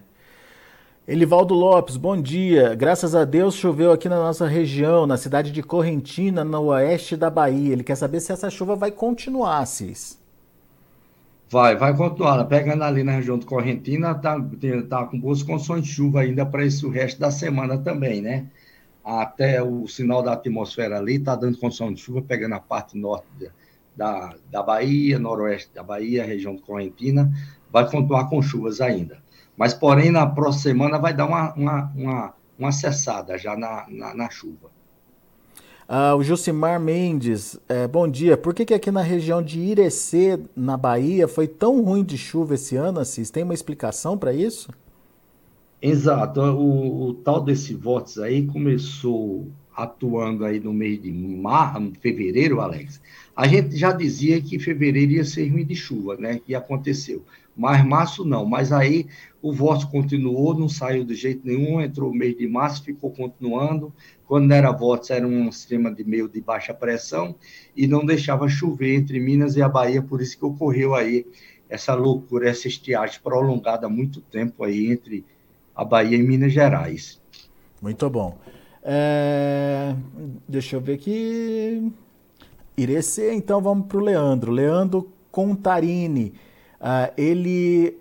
Elivaldo 1.07 1.53
Lopes, 1.53 1.97
bom 1.97 2.19
dia. 2.19 2.75
Graças 2.75 3.15
a 3.15 3.25
Deus 3.25 3.55
choveu 3.55 3.91
aqui 3.91 4.07
na 4.07 4.17
nossa 4.17 4.47
região, 4.47 5.07
na 5.07 5.17
cidade 5.17 5.51
de 5.51 5.61
Correntina, 5.63 6.43
no 6.43 6.65
oeste 6.65 7.15
da 7.15 7.29
Bahia. 7.29 7.73
Ele 7.73 7.83
quer 7.83 7.95
saber 7.95 8.19
se 8.19 8.31
essa 8.31 8.49
chuva 8.49 8.75
vai 8.75 8.91
continuar, 8.91 9.65
Cis. 9.65 10.19
Vai, 11.49 11.75
vai 11.75 11.95
continuar. 11.95 12.43
Pegando 12.45 12.83
ali 12.83 13.03
na 13.03 13.11
região 13.11 13.37
de 13.37 13.45
Correntina, 13.45 14.15
tá, 14.15 14.35
tá 14.89 15.05
com 15.05 15.19
boas 15.19 15.43
condições 15.43 15.83
de 15.83 15.89
chuva 15.91 16.21
ainda 16.21 16.45
para 16.45 16.65
esse 16.65 16.85
o 16.85 16.89
resto 16.89 17.19
da 17.19 17.29
semana 17.29 17.77
também, 17.77 18.21
né? 18.21 18.45
Até 19.05 19.61
o 19.61 19.87
sinal 19.87 20.23
da 20.23 20.33
atmosfera 20.33 20.97
ali 20.97 21.17
está 21.17 21.35
dando 21.35 21.59
condição 21.59 21.93
de 21.93 22.01
chuva, 22.01 22.23
pegando 22.23 22.55
a 22.55 22.59
parte 22.59 22.97
norte 22.97 23.27
da, 23.95 24.33
da 24.49 24.63
Bahia, 24.63 25.19
noroeste 25.19 25.71
da 25.75 25.83
Bahia, 25.83 26.25
região 26.25 26.55
de 26.55 26.63
Correntina, 26.63 27.31
vai 27.71 27.87
continuar 27.87 28.27
com 28.29 28.41
chuvas 28.41 28.81
ainda. 28.81 29.19
Mas, 29.55 29.75
porém, 29.75 30.09
na 30.09 30.25
próxima 30.25 30.63
semana 30.63 30.97
vai 30.97 31.13
dar 31.13 31.27
uma, 31.27 31.53
uma, 31.53 31.91
uma, 31.95 32.33
uma 32.57 32.71
cessada 32.71 33.37
já 33.37 33.55
na, 33.55 33.85
na, 33.87 34.15
na 34.15 34.29
chuva. 34.29 34.71
Ah, 35.87 36.15
o 36.15 36.23
Jucimar 36.23 36.79
Mendes, 36.79 37.59
é, 37.69 37.87
bom 37.87 38.07
dia. 38.07 38.35
Por 38.35 38.55
que, 38.55 38.65
que 38.65 38.73
aqui 38.73 38.89
na 38.89 39.03
região 39.03 39.41
de 39.41 39.59
Irecê, 39.59 40.39
na 40.55 40.75
Bahia, 40.75 41.27
foi 41.27 41.47
tão 41.47 41.83
ruim 41.83 42.03
de 42.03 42.17
chuva 42.17 42.55
esse 42.55 42.75
ano, 42.75 42.99
Assis? 42.99 43.29
Tem 43.29 43.43
uma 43.43 43.53
explicação 43.53 44.17
para 44.17 44.33
isso? 44.33 44.71
Exato. 45.81 46.41
O, 46.41 47.09
o, 47.09 47.13
tal 47.13 47.43
desse 47.43 47.73
vórtice 47.73 48.21
aí 48.21 48.45
começou 48.45 49.51
atuando 49.75 50.45
aí 50.45 50.59
no 50.59 50.71
mês 50.73 51.01
de 51.01 51.11
mar, 51.11 51.75
fevereiro, 51.99 52.61
Alex. 52.61 53.01
A 53.35 53.45
gente 53.47 53.75
já 53.75 53.91
dizia 53.91 54.41
que 54.41 54.57
fevereiro 54.57 55.11
ia 55.11 55.25
ser 55.25 55.49
ruim 55.49 55.65
de 55.65 55.75
chuva, 55.75 56.15
né? 56.15 56.41
E 56.47 56.55
aconteceu 56.55 57.25
mas 57.55 57.85
março 57.85 58.25
não. 58.25 58.45
Mas 58.45 58.71
aí 58.71 59.07
o 59.41 59.53
voto 59.53 59.87
continuou, 59.87 60.53
não 60.53 60.67
saiu 60.67 61.05
de 61.05 61.15
jeito 61.15 61.45
nenhum, 61.45 61.79
entrou 61.79 62.11
o 62.11 62.15
mês 62.15 62.35
de 62.35 62.47
março, 62.47 62.83
ficou 62.83 63.11
continuando. 63.11 63.93
Quando 64.27 64.51
era 64.51 64.71
votos, 64.71 65.09
era 65.09 65.25
um 65.25 65.51
sistema 65.51 65.93
de 65.93 66.03
meio 66.03 66.27
de 66.27 66.41
baixa 66.41 66.73
pressão 66.73 67.35
e 67.75 67.87
não 67.87 68.05
deixava 68.05 68.47
chover 68.49 68.95
entre 68.95 69.19
Minas 69.19 69.55
e 69.55 69.61
a 69.61 69.69
Bahia, 69.69 70.01
por 70.01 70.21
isso 70.21 70.37
que 70.37 70.45
ocorreu 70.45 70.93
aí 70.93 71.25
essa 71.69 71.93
loucura, 71.93 72.49
essa 72.49 72.67
estiagem 72.67 73.19
prolongada 73.23 73.87
há 73.87 73.89
muito 73.89 74.21
tempo 74.21 74.63
aí 74.63 74.91
entre 74.91 75.23
a 75.75 75.83
Bahia 75.83 76.17
e 76.17 76.23
Minas 76.23 76.53
Gerais. 76.53 77.19
Muito 77.81 78.09
bom. 78.09 78.37
É... 78.83 79.95
Deixa 80.47 80.75
eu 80.75 80.81
ver 80.81 80.93
aqui. 80.93 81.91
Irecê, 82.77 83.33
então 83.33 83.61
vamos 83.61 83.87
para 83.87 83.97
o 83.97 84.01
Leandro. 84.01 84.51
Leandro 84.51 85.11
Contarini. 85.31 86.33
Uh, 86.79 87.11
ele 87.17 87.97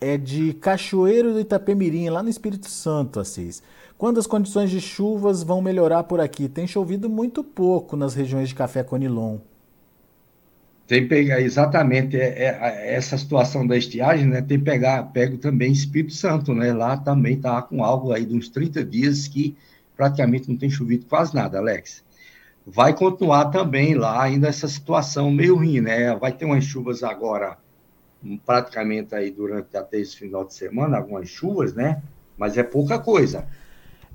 é 0.00 0.16
de 0.16 0.52
Cachoeiro 0.54 1.32
do 1.32 1.40
Itapemirim, 1.40 2.08
lá 2.08 2.22
no 2.22 2.28
Espírito 2.28 2.68
Santo, 2.68 3.20
Assis. 3.20 3.62
Quando 3.98 4.18
as 4.18 4.26
condições 4.26 4.70
de 4.70 4.80
chuvas 4.80 5.42
vão 5.42 5.60
melhorar 5.60 6.04
por 6.04 6.20
aqui? 6.20 6.48
Tem 6.48 6.66
chovido 6.66 7.08
muito 7.08 7.44
pouco 7.44 7.96
nas 7.96 8.14
regiões 8.14 8.48
de 8.48 8.54
Café 8.54 8.82
Conilon. 8.82 9.38
Tem 10.90 11.06
pegar 11.06 11.40
exatamente 11.40 12.16
é, 12.16 12.46
é, 12.46 12.94
essa 12.96 13.16
situação 13.16 13.64
da 13.64 13.76
estiagem, 13.76 14.26
né? 14.26 14.42
Tem 14.42 14.58
pegar, 14.58 15.04
pego 15.12 15.38
também 15.38 15.70
Espírito 15.70 16.12
Santo, 16.12 16.52
né? 16.52 16.72
Lá 16.72 16.96
também 16.96 17.40
tá 17.40 17.62
com 17.62 17.84
algo 17.84 18.12
aí 18.12 18.26
de 18.26 18.34
uns 18.34 18.48
30 18.48 18.82
dias 18.82 19.28
que 19.28 19.56
praticamente 19.96 20.50
não 20.50 20.56
tem 20.56 20.68
chovido 20.68 21.06
quase 21.06 21.32
nada, 21.32 21.58
Alex. 21.58 22.02
Vai 22.66 22.92
continuar 22.92 23.50
também 23.50 23.94
lá 23.94 24.20
ainda 24.20 24.48
essa 24.48 24.66
situação 24.66 25.30
meio 25.30 25.54
ruim, 25.54 25.80
né? 25.80 26.12
Vai 26.16 26.32
ter 26.32 26.44
umas 26.44 26.64
chuvas 26.64 27.04
agora 27.04 27.56
praticamente 28.44 29.14
aí 29.14 29.30
durante 29.30 29.76
até 29.76 30.00
esse 30.00 30.16
final 30.16 30.44
de 30.44 30.54
semana, 30.54 30.96
algumas 30.96 31.28
chuvas, 31.28 31.72
né? 31.72 32.02
Mas 32.36 32.58
é 32.58 32.64
pouca 32.64 32.98
coisa. 32.98 33.46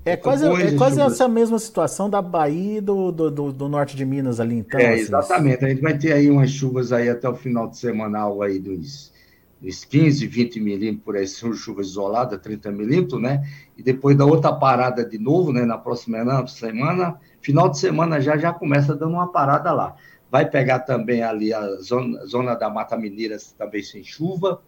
É 0.06 0.16
quase, 0.16 0.46
é 0.46 0.76
quase 0.76 1.00
essa 1.00 1.26
mesma 1.26 1.58
situação 1.58 2.08
da 2.08 2.22
Bahia 2.22 2.78
e 2.78 2.80
do, 2.80 3.10
do, 3.10 3.28
do, 3.28 3.52
do, 3.52 3.68
norte 3.68 3.96
de 3.96 4.04
Minas 4.04 4.38
ali, 4.38 4.54
então. 4.54 4.78
É, 4.78 4.94
assim. 4.94 5.00
exatamente. 5.00 5.64
A 5.64 5.68
gente 5.68 5.82
vai 5.82 5.98
ter 5.98 6.12
aí 6.12 6.30
umas 6.30 6.48
chuvas 6.48 6.92
aí 6.92 7.08
até 7.08 7.28
o 7.28 7.34
final 7.34 7.68
de 7.68 7.76
semana, 7.76 8.20
algo 8.20 8.40
aí 8.40 8.60
dos, 8.60 9.12
dos 9.60 9.84
15, 9.84 10.24
20 10.24 10.60
milímetros, 10.60 11.04
por 11.04 11.16
aí, 11.16 11.26
são 11.26 11.52
chuvas 11.52 11.88
isoladas, 11.88 12.40
30 12.40 12.70
milímetros, 12.70 13.20
né? 13.20 13.44
E 13.76 13.82
depois 13.82 14.16
da 14.16 14.24
outra 14.24 14.52
parada 14.52 15.04
de 15.04 15.18
novo, 15.18 15.52
né? 15.52 15.64
Na 15.64 15.76
próxima 15.76 16.46
semana, 16.46 17.18
final 17.42 17.68
de 17.68 17.76
semana 17.76 18.20
já 18.20 18.38
já 18.38 18.52
começa 18.52 18.94
dando 18.94 19.14
uma 19.14 19.32
parada 19.32 19.72
lá 19.72 19.96
vai 20.30 20.48
pegar 20.48 20.80
também 20.80 21.22
ali 21.22 21.52
a 21.52 21.64
zona, 21.76 22.26
zona 22.26 22.54
da 22.54 22.68
Mata 22.68 22.96
Mineira 22.96 23.36
também 23.56 23.82
sem 23.82 24.02
chuva, 24.02 24.60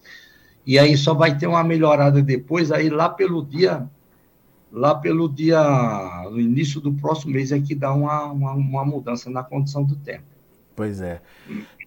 e 0.66 0.78
aí 0.78 0.96
só 0.96 1.14
vai 1.14 1.36
ter 1.36 1.46
uma 1.46 1.64
melhorada 1.64 2.22
depois, 2.22 2.70
aí 2.70 2.88
lá 2.88 3.08
pelo 3.08 3.44
dia, 3.44 3.88
lá 4.72 4.94
pelo 4.94 5.28
dia, 5.28 5.62
no 6.30 6.40
início 6.40 6.80
do 6.80 6.92
próximo 6.92 7.32
mês 7.32 7.52
é 7.52 7.60
que 7.60 7.74
dá 7.74 7.92
uma, 7.92 8.26
uma, 8.26 8.52
uma 8.52 8.84
mudança 8.84 9.30
na 9.30 9.42
condição 9.42 9.84
do 9.84 9.96
tempo. 9.96 10.24
Pois 10.76 11.00
é. 11.00 11.20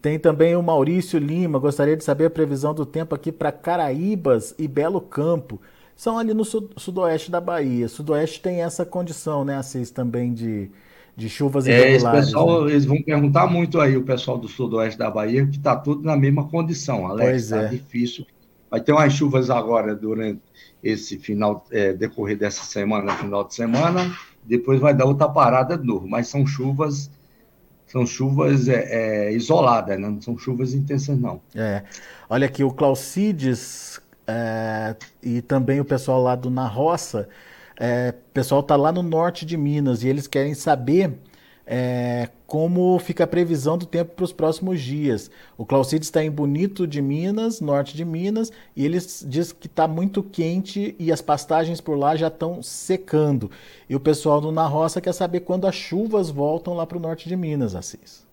Tem 0.02 0.20
também 0.20 0.56
o 0.56 0.63
Maurício 0.63 1.20
Lima, 1.20 1.60
gostaria 1.60 1.96
de 1.96 2.04
saber 2.04 2.26
a 2.26 2.30
previsão 2.30 2.74
do 2.74 2.86
tempo 2.86 3.15
aqui 3.15 3.32
para 3.32 3.52
Caraíbas 3.52 4.54
e 4.58 4.67
Belo 4.67 5.00
Campo. 5.00 5.62
São 5.96 6.17
ali 6.17 6.34
no 6.34 6.44
sudoeste 6.44 7.30
da 7.30 7.39
Bahia. 7.39 7.88
Sudoeste 7.88 8.41
tem 8.41 8.63
essa 8.63 8.84
condição, 8.84 9.46
né, 9.46 9.56
Assis, 9.56 9.91
também 9.91 10.34
de, 10.34 10.72
de 11.15 11.30
chuvas 11.30 11.67
irregulares. 11.67 12.04
É, 12.04 12.08
esse 12.08 12.26
pessoal, 12.26 12.65
né? 12.65 12.72
eles 12.72 12.86
vão 12.86 13.02
perguntar 13.02 13.46
muito 13.48 13.80
aí, 13.80 13.96
o 13.96 14.04
pessoal 14.04 14.38
do 14.38 14.48
sudoeste 14.48 14.98
da 14.98 15.12
Bahia, 15.12 15.46
que 15.46 15.58
está 15.58 15.76
tudo 15.76 16.02
na 16.02 16.17
mesma 16.17 16.48
condição, 16.48 17.06
Alex. 17.06 17.44
Está 17.44 17.62
é. 17.62 17.67
difícil. 17.67 18.26
Vai 18.71 18.81
ter 18.81 18.93
umas 18.93 19.13
chuvas 19.13 19.51
agora 19.51 19.93
durante 19.93 20.41
esse 20.81 21.19
final, 21.19 21.65
é, 21.69 21.93
decorrer 21.93 22.38
dessa 22.38 22.63
semana, 22.63 23.15
final 23.17 23.43
de 23.43 23.53
semana, 23.53 24.15
depois 24.43 24.79
vai 24.79 24.95
dar 24.95 25.05
outra 25.05 25.29
parada 25.29 25.77
de 25.77 25.86
novo, 25.86 26.07
mas 26.07 26.27
são 26.27 26.47
chuvas 26.47 27.12
são 27.86 28.05
chuvas 28.07 28.69
é, 28.69 29.27
é, 29.27 29.34
isoladas, 29.34 29.99
né? 29.99 30.07
não 30.07 30.21
são 30.21 30.38
chuvas 30.38 30.73
intensas, 30.73 31.19
não. 31.19 31.41
É. 31.53 31.84
Olha 32.29 32.47
aqui, 32.47 32.63
o 32.63 32.71
Claucides 32.71 33.99
é, 34.25 34.95
e 35.21 35.41
também 35.41 35.81
o 35.81 35.86
pessoal 35.86 36.21
lá 36.23 36.34
do 36.34 36.49
Na 36.49 36.65
Roça 36.65 37.27
é, 37.84 38.13
o 38.15 38.31
pessoal 38.31 38.62
está 38.62 38.75
lá 38.75 38.91
no 38.91 39.01
norte 39.01 39.43
de 39.43 39.57
Minas 39.57 40.03
e 40.03 40.07
eles 40.07 40.27
querem 40.27 40.53
saber 40.53 41.17
é, 41.65 42.29
como 42.51 42.99
fica 42.99 43.23
a 43.23 43.27
previsão 43.27 43.77
do 43.77 43.85
tempo 43.85 44.11
para 44.13 44.25
os 44.25 44.33
próximos 44.33 44.81
dias. 44.81 45.31
O 45.57 45.65
Claucides 45.65 46.09
está 46.09 46.21
em 46.21 46.29
Bonito 46.29 46.85
de 46.85 47.01
Minas, 47.01 47.61
norte 47.61 47.95
de 47.95 48.03
Minas, 48.03 48.51
e 48.75 48.83
eles 48.83 49.25
diz 49.25 49.53
que 49.53 49.67
está 49.67 49.87
muito 49.87 50.21
quente 50.21 50.93
e 50.99 51.13
as 51.13 51.21
pastagens 51.21 51.79
por 51.79 51.97
lá 51.97 52.13
já 52.13 52.27
estão 52.27 52.61
secando. 52.61 53.49
E 53.89 53.95
o 53.95 54.01
pessoal 54.01 54.41
do 54.41 54.51
Na 54.51 54.67
Roça 54.67 54.99
quer 54.99 55.13
saber 55.13 55.39
quando 55.39 55.65
as 55.65 55.75
chuvas 55.75 56.29
voltam 56.29 56.73
lá 56.73 56.85
para 56.85 56.97
o 56.97 57.01
norte 57.01 57.29
de 57.29 57.37
Minas, 57.37 57.73
Assis. 57.73 58.27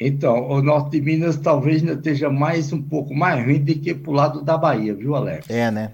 Então, 0.00 0.48
o 0.48 0.62
norte 0.62 0.92
de 0.92 1.02
Minas 1.02 1.36
talvez 1.36 1.82
esteja 1.82 2.30
mais 2.30 2.72
um 2.72 2.80
pouco 2.80 3.14
mais 3.14 3.44
ruim 3.44 3.62
do 3.62 3.74
que 3.74 3.94
para 3.94 4.10
o 4.10 4.14
lado 4.14 4.40
da 4.40 4.56
Bahia, 4.56 4.94
viu, 4.94 5.14
Alex? 5.14 5.50
É, 5.50 5.70
né? 5.70 5.92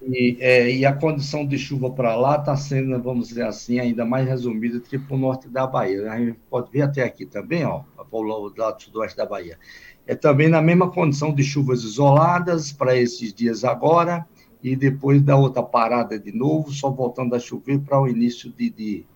E, 0.00 0.36
é, 0.40 0.70
e, 0.70 0.86
a 0.86 0.92
condição 0.92 1.44
de 1.44 1.58
chuva 1.58 1.90
para 1.90 2.14
lá 2.14 2.36
está 2.36 2.56
sendo, 2.56 3.00
vamos 3.02 3.28
dizer 3.28 3.44
assim, 3.44 3.80
ainda 3.80 4.04
mais 4.04 4.26
resumida 4.26 4.78
do 4.78 4.84
que 4.84 4.98
para 4.98 5.16
o 5.16 5.18
norte 5.18 5.48
da 5.48 5.66
Bahia. 5.66 6.10
A 6.12 6.18
gente 6.18 6.38
pode 6.48 6.70
ver 6.70 6.82
até 6.82 7.02
aqui 7.02 7.26
também, 7.26 7.64
ó, 7.64 7.82
para 7.96 8.06
o 8.12 8.52
lado 8.56 8.82
sudoeste 8.82 9.16
da 9.16 9.26
Bahia. 9.26 9.58
É 10.06 10.14
também 10.14 10.48
na 10.48 10.62
mesma 10.62 10.90
condição 10.90 11.34
de 11.34 11.42
chuvas 11.42 11.82
isoladas 11.82 12.72
para 12.72 12.96
esses 12.96 13.34
dias 13.34 13.64
agora, 13.64 14.26
e 14.62 14.74
depois 14.74 15.20
da 15.20 15.36
outra 15.36 15.62
parada 15.62 16.18
de 16.18 16.32
novo, 16.32 16.72
só 16.72 16.90
voltando 16.90 17.34
a 17.34 17.38
chover 17.38 17.80
para 17.80 18.00
o 18.00 18.08
início 18.08 18.50
de, 18.50 18.70
de 18.70 19.06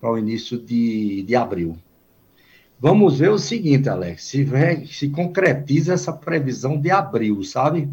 para 0.00 0.10
o 0.10 0.18
início 0.18 0.58
de, 0.58 1.22
de 1.22 1.36
abril. 1.36 1.76
Vamos 2.80 3.20
ver 3.20 3.30
o 3.30 3.38
seguinte, 3.38 3.88
Alex, 3.88 4.24
se, 4.24 4.44
se 4.86 5.08
concretiza 5.10 5.92
essa 5.92 6.12
previsão 6.12 6.80
de 6.80 6.90
abril, 6.90 7.44
sabe? 7.44 7.88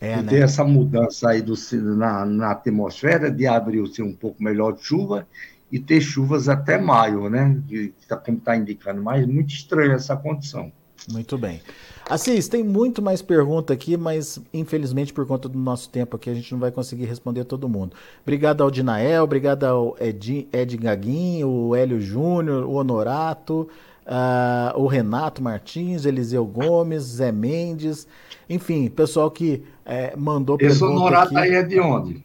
É, 0.00 0.16
né? 0.16 0.22
ter 0.24 0.42
essa 0.42 0.64
mudança 0.64 1.30
aí 1.30 1.40
do, 1.40 1.54
na, 1.96 2.24
na 2.24 2.50
atmosfera 2.50 3.30
de 3.30 3.46
abril 3.46 3.86
ser 3.86 4.02
um 4.02 4.12
pouco 4.12 4.42
melhor 4.42 4.72
de 4.72 4.84
chuva 4.84 5.26
e 5.70 5.78
ter 5.78 6.00
chuvas 6.00 6.48
até 6.48 6.78
maio, 6.78 7.28
né? 7.28 7.60
Que, 7.68 7.92
tá, 8.08 8.16
como 8.16 8.38
está 8.38 8.56
indicando, 8.56 9.02
mas 9.02 9.26
muito 9.26 9.52
estranho 9.52 9.92
essa 9.92 10.16
condição. 10.16 10.72
Muito 11.10 11.36
bem. 11.36 11.60
Assis, 12.08 12.48
tem 12.48 12.62
muito 12.62 13.02
mais 13.02 13.22
pergunta 13.22 13.72
aqui, 13.72 13.96
mas 13.96 14.40
infelizmente 14.52 15.12
por 15.12 15.26
conta 15.26 15.48
do 15.48 15.58
nosso 15.58 15.88
tempo 15.90 16.16
aqui 16.16 16.30
a 16.30 16.34
gente 16.34 16.52
não 16.52 16.58
vai 16.58 16.70
conseguir 16.70 17.04
responder 17.06 17.44
todo 17.44 17.68
mundo. 17.68 17.96
Obrigado 18.22 18.62
ao 18.62 18.70
Dinael, 18.70 19.24
obrigado 19.24 19.64
ao 19.64 19.96
Ed, 20.00 20.46
Ed 20.52 20.76
Gaguinho, 20.76 21.48
o 21.48 21.74
Hélio 21.74 22.00
Júnior, 22.00 22.64
o 22.64 22.74
Honorato, 22.74 23.68
uh, 24.06 24.78
o 24.78 24.86
Renato 24.86 25.42
Martins, 25.42 26.04
Eliseu 26.04 26.44
Gomes, 26.44 27.02
Zé 27.02 27.32
Mendes, 27.32 28.06
enfim, 28.48 28.88
pessoal 28.88 29.30
que 29.30 29.62
é, 29.84 30.14
mandou 30.16 30.56
Esse 30.56 30.78
pergunta 30.78 30.84
Esse 30.84 31.02
Honorato 31.02 31.38
aqui. 31.38 31.48
aí 31.48 31.54
é 31.54 31.62
de 31.62 31.80
onde? 31.80 32.24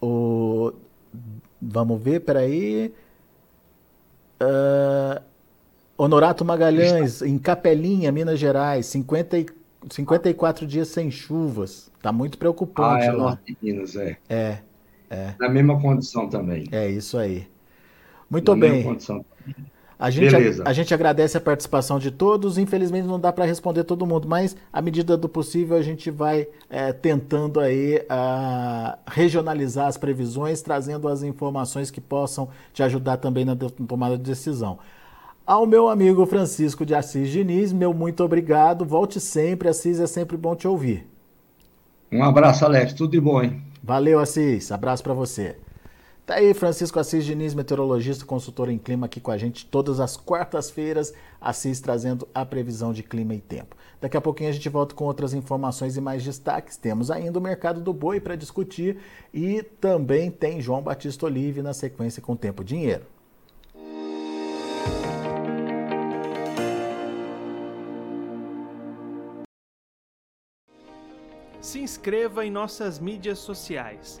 O... 0.00 0.72
Vamos 1.60 2.02
ver, 2.02 2.20
peraí. 2.20 2.92
Uh... 4.40 5.22
Honorato 5.96 6.44
Magalhães, 6.44 7.22
em 7.22 7.38
Capelinha, 7.38 8.10
Minas 8.10 8.38
Gerais, 8.38 8.86
50 8.86 9.38
e, 9.38 9.46
54 9.88 10.66
dias 10.66 10.88
sem 10.88 11.10
chuvas. 11.10 11.90
Está 11.96 12.10
muito 12.10 12.38
preocupante 12.38 13.06
ah, 13.06 13.12
é. 13.12 13.12
Norte 13.12 13.42
de 13.46 13.56
Minas, 13.62 13.94
é. 13.94 14.16
É, 14.28 14.58
é. 15.08 15.34
Na 15.38 15.48
mesma 15.48 15.80
condição 15.80 16.28
também. 16.28 16.66
É 16.72 16.90
isso 16.90 17.16
aí. 17.16 17.46
Muito 18.28 18.54
Na 18.54 18.60
bem. 18.60 18.98
A 20.02 20.10
gente, 20.10 20.34
a, 20.34 20.70
a, 20.70 20.72
gente 20.72 20.92
agradece 20.92 21.36
a 21.36 21.40
participação 21.40 21.96
de 21.96 22.10
todos. 22.10 22.58
Infelizmente 22.58 23.06
não 23.06 23.20
dá 23.20 23.32
para 23.32 23.44
responder 23.44 23.84
todo 23.84 24.04
mundo, 24.04 24.26
mas 24.26 24.56
à 24.72 24.82
medida 24.82 25.16
do 25.16 25.28
possível 25.28 25.76
a 25.76 25.80
gente 25.80 26.10
vai 26.10 26.48
é, 26.68 26.92
tentando 26.92 27.60
aí 27.60 28.04
a 28.08 28.98
regionalizar 29.06 29.86
as 29.86 29.96
previsões, 29.96 30.60
trazendo 30.60 31.06
as 31.06 31.22
informações 31.22 31.88
que 31.88 32.00
possam 32.00 32.48
te 32.72 32.82
ajudar 32.82 33.18
também 33.18 33.44
na 33.44 33.54
tomada 33.54 34.18
de 34.18 34.24
decisão. 34.24 34.80
Ao 35.46 35.64
meu 35.66 35.88
amigo 35.88 36.26
Francisco 36.26 36.84
de 36.84 36.96
Assis 36.96 37.30
Diniz, 37.30 37.72
meu 37.72 37.94
muito 37.94 38.24
obrigado. 38.24 38.84
Volte 38.84 39.20
sempre, 39.20 39.68
Assis, 39.68 40.00
é 40.00 40.08
sempre 40.08 40.36
bom 40.36 40.56
te 40.56 40.66
ouvir. 40.66 41.06
Um 42.10 42.24
abraço, 42.24 42.64
Alex. 42.64 42.92
Tudo 42.92 43.12
de 43.12 43.20
bom, 43.20 43.40
hein? 43.40 43.62
Valeu, 43.80 44.18
Assis. 44.18 44.72
Abraço 44.72 45.04
para 45.04 45.14
você. 45.14 45.54
Tá 46.24 46.34
aí, 46.34 46.54
Francisco 46.54 47.00
Assis 47.00 47.24
Diniz, 47.24 47.52
meteorologista, 47.52 48.24
consultor 48.24 48.68
em 48.68 48.78
clima, 48.78 49.06
aqui 49.06 49.20
com 49.20 49.32
a 49.32 49.36
gente 49.36 49.66
todas 49.66 49.98
as 49.98 50.16
quartas-feiras. 50.16 51.12
Assis 51.40 51.80
trazendo 51.80 52.28
a 52.32 52.46
previsão 52.46 52.92
de 52.92 53.02
clima 53.02 53.34
e 53.34 53.40
tempo. 53.40 53.76
Daqui 54.00 54.16
a 54.16 54.20
pouquinho 54.20 54.48
a 54.48 54.52
gente 54.52 54.68
volta 54.68 54.94
com 54.94 55.04
outras 55.04 55.34
informações 55.34 55.96
e 55.96 56.00
mais 56.00 56.22
destaques. 56.22 56.76
Temos 56.76 57.10
ainda 57.10 57.40
o 57.40 57.42
mercado 57.42 57.80
do 57.80 57.92
boi 57.92 58.20
para 58.20 58.36
discutir 58.36 58.98
e 59.34 59.64
também 59.80 60.30
tem 60.30 60.60
João 60.60 60.80
Batista 60.80 61.26
Olive 61.26 61.60
na 61.60 61.74
sequência 61.74 62.22
com 62.22 62.36
Tempo 62.36 62.62
Dinheiro. 62.62 63.04
se 71.60 71.78
inscreva 71.78 72.44
em 72.44 72.50
nossas 72.50 72.98
mídias 72.98 73.38
sociais. 73.38 74.20